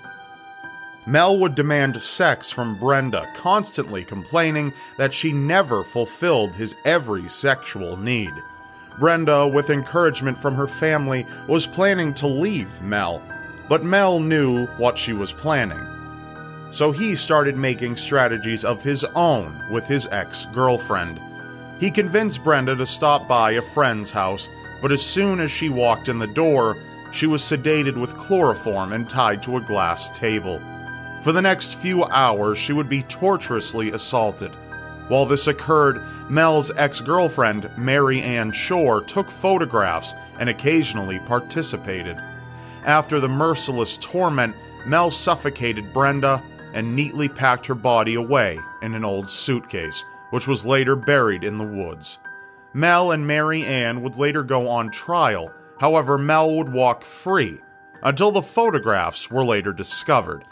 Mel 1.06 1.40
would 1.40 1.56
demand 1.56 2.02
sex 2.04 2.52
from 2.52 2.78
Brenda, 2.78 3.26
constantly 3.36 4.04
complaining 4.04 4.74
that 4.98 5.14
she 5.14 5.32
never 5.32 5.84
fulfilled 5.84 6.54
his 6.56 6.76
every 6.86 7.28
sexual 7.30 7.98
need. 7.98 8.34
Brenda, 9.00 9.48
with 9.48 9.70
encouragement 9.70 10.38
from 10.38 10.56
her 10.56 10.68
family, 10.68 11.26
was 11.48 11.66
planning 11.66 12.14
to 12.16 12.28
leave 12.28 12.82
Mel, 12.82 13.24
but 13.70 13.84
Mel 13.84 14.20
knew 14.20 14.66
what 14.78 14.98
she 14.98 15.14
was 15.14 15.32
planning. 15.32 15.80
So 16.72 16.92
he 16.92 17.16
started 17.16 17.58
making 17.58 17.96
strategies 17.96 18.66
of 18.66 18.84
his 18.84 19.04
own 19.16 19.60
with 19.72 19.88
his 19.88 20.08
ex 20.08 20.46
girlfriend. 20.54 21.20
He 21.80 21.92
convinced 21.92 22.44
Brenda 22.44 22.76
to 22.76 22.86
stop 22.86 23.26
by 23.26 23.52
a 23.52 23.62
friend's 23.62 24.12
house, 24.12 24.50
but 24.82 24.92
as 24.92 25.02
soon 25.02 25.40
as 25.40 25.50
she 25.50 25.70
walked 25.70 26.10
in 26.10 26.20
the 26.20 26.28
door, 26.28 26.78
she 27.14 27.26
was 27.26 27.42
sedated 27.42 27.96
with 27.96 28.18
chloroform 28.18 28.92
and 28.92 29.10
tied 29.10 29.42
to 29.44 29.56
a 29.56 29.62
glass 29.62 30.10
table. 30.10 30.62
For 31.24 31.32
the 31.32 31.42
next 31.42 31.76
few 31.76 32.04
hours, 32.04 32.58
she 32.58 32.74
would 32.74 32.90
be 32.90 33.04
torturously 33.04 33.92
assaulted. 33.92 34.52
While 35.08 35.26
this 35.26 35.48
occurred, 35.48 36.02
Mel's 36.30 36.70
ex 36.72 37.00
girlfriend, 37.00 37.70
Mary 37.78 38.22
Ann 38.22 38.52
Shore, 38.52 39.02
took 39.02 39.30
photographs 39.30 40.14
and 40.38 40.50
occasionally 40.50 41.20
participated. 41.20 42.18
After 42.84 43.22
the 43.22 43.30
merciless 43.30 43.98
torment, 43.98 44.54
Mel 44.86 45.10
suffocated 45.10 45.94
Brenda 45.94 46.42
and 46.74 46.96
neatly 46.96 47.30
packed 47.30 47.66
her 47.68 47.76
body 47.76 48.16
away 48.16 48.60
in 48.82 48.94
an 48.94 49.06
old 49.06 49.30
suitcase 49.30 50.04
which 50.30 50.48
was 50.48 50.66
later 50.66 50.96
buried 50.96 51.44
in 51.44 51.58
the 51.58 51.64
woods. 51.64 52.20
Mel 52.74 53.12
and 53.12 53.26
Mary 53.26 53.64
Ann 53.64 54.02
would 54.04 54.18
later 54.18 54.44
go 54.44 54.68
on 54.68 54.92
trial, 54.92 55.52
however, 55.80 56.18
Mel 56.18 56.56
would 56.56 56.72
walk 56.72 57.04
free 57.04 57.60
until 58.04 58.32
the 58.32 58.42
photographs 58.42 59.30
were 59.32 59.44
later 59.44 59.74
discovered. 59.74 60.44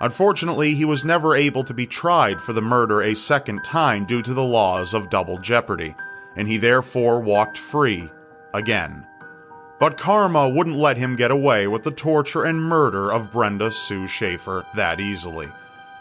Unfortunately, 0.00 0.74
he 0.74 0.84
was 0.84 1.04
never 1.04 1.34
able 1.34 1.64
to 1.64 1.72
be 1.72 1.86
tried 1.86 2.40
for 2.40 2.52
the 2.52 2.60
murder 2.60 3.00
a 3.00 3.14
second 3.14 3.62
time 3.64 4.04
due 4.04 4.20
to 4.20 4.34
the 4.34 4.42
laws 4.42 4.94
of 4.94 5.10
double 5.10 5.38
jeopardy, 5.38 5.94
and 6.36 6.48
he 6.48 6.56
therefore 6.56 7.20
walked 7.20 7.56
free 7.56 8.10
again. 8.52 9.06
But 9.78 9.96
karma 9.96 10.48
wouldn't 10.48 10.76
let 10.76 10.96
him 10.96 11.16
get 11.16 11.30
away 11.30 11.66
with 11.66 11.82
the 11.82 11.90
torture 11.90 12.44
and 12.44 12.62
murder 12.62 13.10
of 13.10 13.32
Brenda 13.32 13.70
Sue 13.70 14.06
Schaefer 14.06 14.64
that 14.74 15.00
easily. 15.00 15.48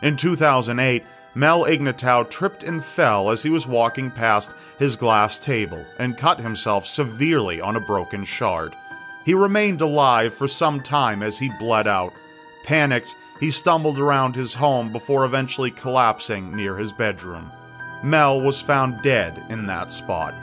In 0.01 0.17
2008, 0.17 1.03
Mel 1.33 1.63
Ignatow 1.63 2.25
tripped 2.25 2.63
and 2.63 2.83
fell 2.83 3.29
as 3.29 3.43
he 3.43 3.49
was 3.49 3.65
walking 3.65 4.11
past 4.11 4.53
his 4.77 4.97
glass 4.97 5.39
table 5.39 5.85
and 5.97 6.17
cut 6.17 6.39
himself 6.39 6.85
severely 6.85 7.61
on 7.61 7.77
a 7.77 7.79
broken 7.79 8.25
shard. 8.25 8.75
He 9.23 9.33
remained 9.33 9.81
alive 9.81 10.33
for 10.33 10.47
some 10.47 10.81
time 10.81 11.23
as 11.23 11.39
he 11.39 11.49
bled 11.57 11.87
out. 11.87 12.11
Panicked, 12.65 13.15
he 13.39 13.49
stumbled 13.49 13.97
around 13.97 14.35
his 14.35 14.53
home 14.53 14.91
before 14.91 15.23
eventually 15.23 15.71
collapsing 15.71 16.55
near 16.55 16.75
his 16.77 16.91
bedroom. 16.91 17.51
Mel 18.03 18.41
was 18.41 18.61
found 18.61 19.01
dead 19.01 19.41
in 19.49 19.65
that 19.67 19.91
spot. 19.91 20.33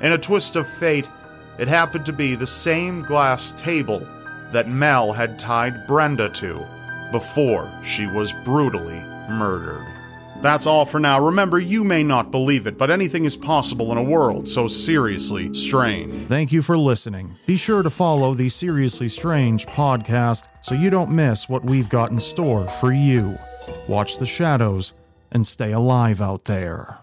In 0.00 0.12
a 0.12 0.18
twist 0.18 0.56
of 0.56 0.66
fate, 0.66 1.10
it 1.58 1.68
happened 1.68 2.06
to 2.06 2.12
be 2.12 2.34
the 2.34 2.46
same 2.46 3.02
glass 3.02 3.52
table 3.52 4.06
that 4.50 4.68
Mel 4.68 5.12
had 5.12 5.38
tied 5.38 5.86
Brenda 5.86 6.30
to 6.30 6.64
before 7.10 7.70
she 7.84 8.06
was 8.06 8.32
brutally 8.32 9.00
murdered. 9.28 9.91
That's 10.42 10.66
all 10.66 10.84
for 10.84 10.98
now. 10.98 11.24
Remember, 11.24 11.60
you 11.60 11.84
may 11.84 12.02
not 12.02 12.32
believe 12.32 12.66
it, 12.66 12.76
but 12.76 12.90
anything 12.90 13.24
is 13.24 13.36
possible 13.36 13.92
in 13.92 13.98
a 13.98 14.02
world 14.02 14.48
so 14.48 14.66
seriously 14.66 15.54
strange. 15.54 16.26
Thank 16.26 16.50
you 16.50 16.62
for 16.62 16.76
listening. 16.76 17.36
Be 17.46 17.56
sure 17.56 17.84
to 17.84 17.90
follow 17.90 18.34
the 18.34 18.48
Seriously 18.48 19.08
Strange 19.08 19.66
podcast 19.66 20.48
so 20.60 20.74
you 20.74 20.90
don't 20.90 21.12
miss 21.12 21.48
what 21.48 21.64
we've 21.64 21.88
got 21.88 22.10
in 22.10 22.18
store 22.18 22.66
for 22.80 22.92
you. 22.92 23.38
Watch 23.88 24.18
the 24.18 24.26
shadows 24.26 24.94
and 25.30 25.46
stay 25.46 25.70
alive 25.70 26.20
out 26.20 26.44
there. 26.44 26.98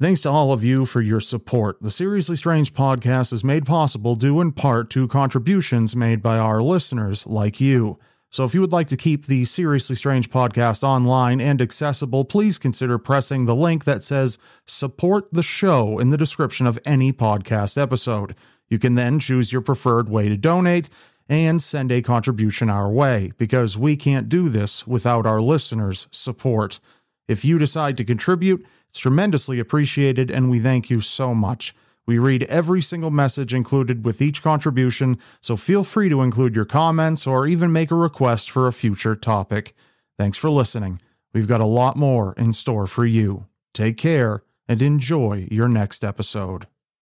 Thanks 0.00 0.20
to 0.20 0.30
all 0.30 0.52
of 0.52 0.62
you 0.62 0.86
for 0.86 1.00
your 1.00 1.20
support. 1.20 1.78
The 1.80 1.90
Seriously 1.90 2.36
Strange 2.36 2.72
podcast 2.72 3.32
is 3.32 3.42
made 3.42 3.66
possible 3.66 4.14
due 4.14 4.40
in 4.40 4.52
part 4.52 4.90
to 4.90 5.08
contributions 5.08 5.96
made 5.96 6.22
by 6.22 6.38
our 6.38 6.62
listeners 6.62 7.26
like 7.26 7.60
you. 7.60 7.98
So 8.30 8.44
if 8.44 8.54
you 8.54 8.60
would 8.60 8.72
like 8.72 8.88
to 8.88 8.96
keep 8.96 9.26
the 9.26 9.44
Seriously 9.44 9.96
Strange 9.96 10.30
podcast 10.30 10.82
online 10.82 11.40
and 11.40 11.62
accessible, 11.62 12.24
please 12.24 12.58
consider 12.58 12.98
pressing 12.98 13.46
the 13.46 13.54
link 13.54 13.84
that 13.84 14.02
says 14.02 14.36
support 14.66 15.28
the 15.32 15.42
show 15.42 15.98
in 15.98 16.10
the 16.10 16.18
description 16.18 16.66
of 16.66 16.78
any 16.84 17.12
podcast 17.12 17.80
episode. 17.80 18.34
You 18.68 18.78
can 18.78 18.94
then 18.94 19.20
choose 19.20 19.52
your 19.52 19.62
preferred 19.62 20.08
way 20.08 20.28
to 20.28 20.36
donate 20.36 20.90
and 21.28 21.62
send 21.62 21.90
a 21.90 22.02
contribution 22.02 22.68
our 22.68 22.90
way 22.90 23.32
because 23.38 23.78
we 23.78 23.96
can't 23.96 24.28
do 24.28 24.48
this 24.48 24.86
without 24.86 25.26
our 25.26 25.40
listeners' 25.40 26.06
support. 26.10 26.80
If 27.28 27.44
you 27.44 27.58
decide 27.58 27.96
to 27.96 28.04
contribute, 28.04 28.66
it's 28.88 28.98
tremendously 28.98 29.58
appreciated 29.58 30.30
and 30.30 30.50
we 30.50 30.60
thank 30.60 30.90
you 30.90 31.00
so 31.00 31.34
much. 31.34 31.74
We 32.06 32.18
read 32.18 32.44
every 32.44 32.82
single 32.82 33.10
message 33.10 33.52
included 33.52 34.04
with 34.04 34.22
each 34.22 34.42
contribution, 34.42 35.18
so 35.40 35.56
feel 35.56 35.82
free 35.82 36.08
to 36.08 36.22
include 36.22 36.54
your 36.54 36.64
comments 36.64 37.26
or 37.26 37.46
even 37.46 37.72
make 37.72 37.90
a 37.90 37.96
request 37.96 38.50
for 38.50 38.68
a 38.68 38.72
future 38.72 39.16
topic. 39.16 39.74
Thanks 40.16 40.38
for 40.38 40.48
listening. 40.48 41.00
We've 41.32 41.48
got 41.48 41.60
a 41.60 41.66
lot 41.66 41.96
more 41.96 42.32
in 42.34 42.52
store 42.52 42.86
for 42.86 43.04
you. 43.04 43.46
Take 43.74 43.96
care 43.96 44.42
and 44.68 44.80
enjoy 44.80 45.48
your 45.50 45.68
next 45.68 46.04
episode. 46.04 46.66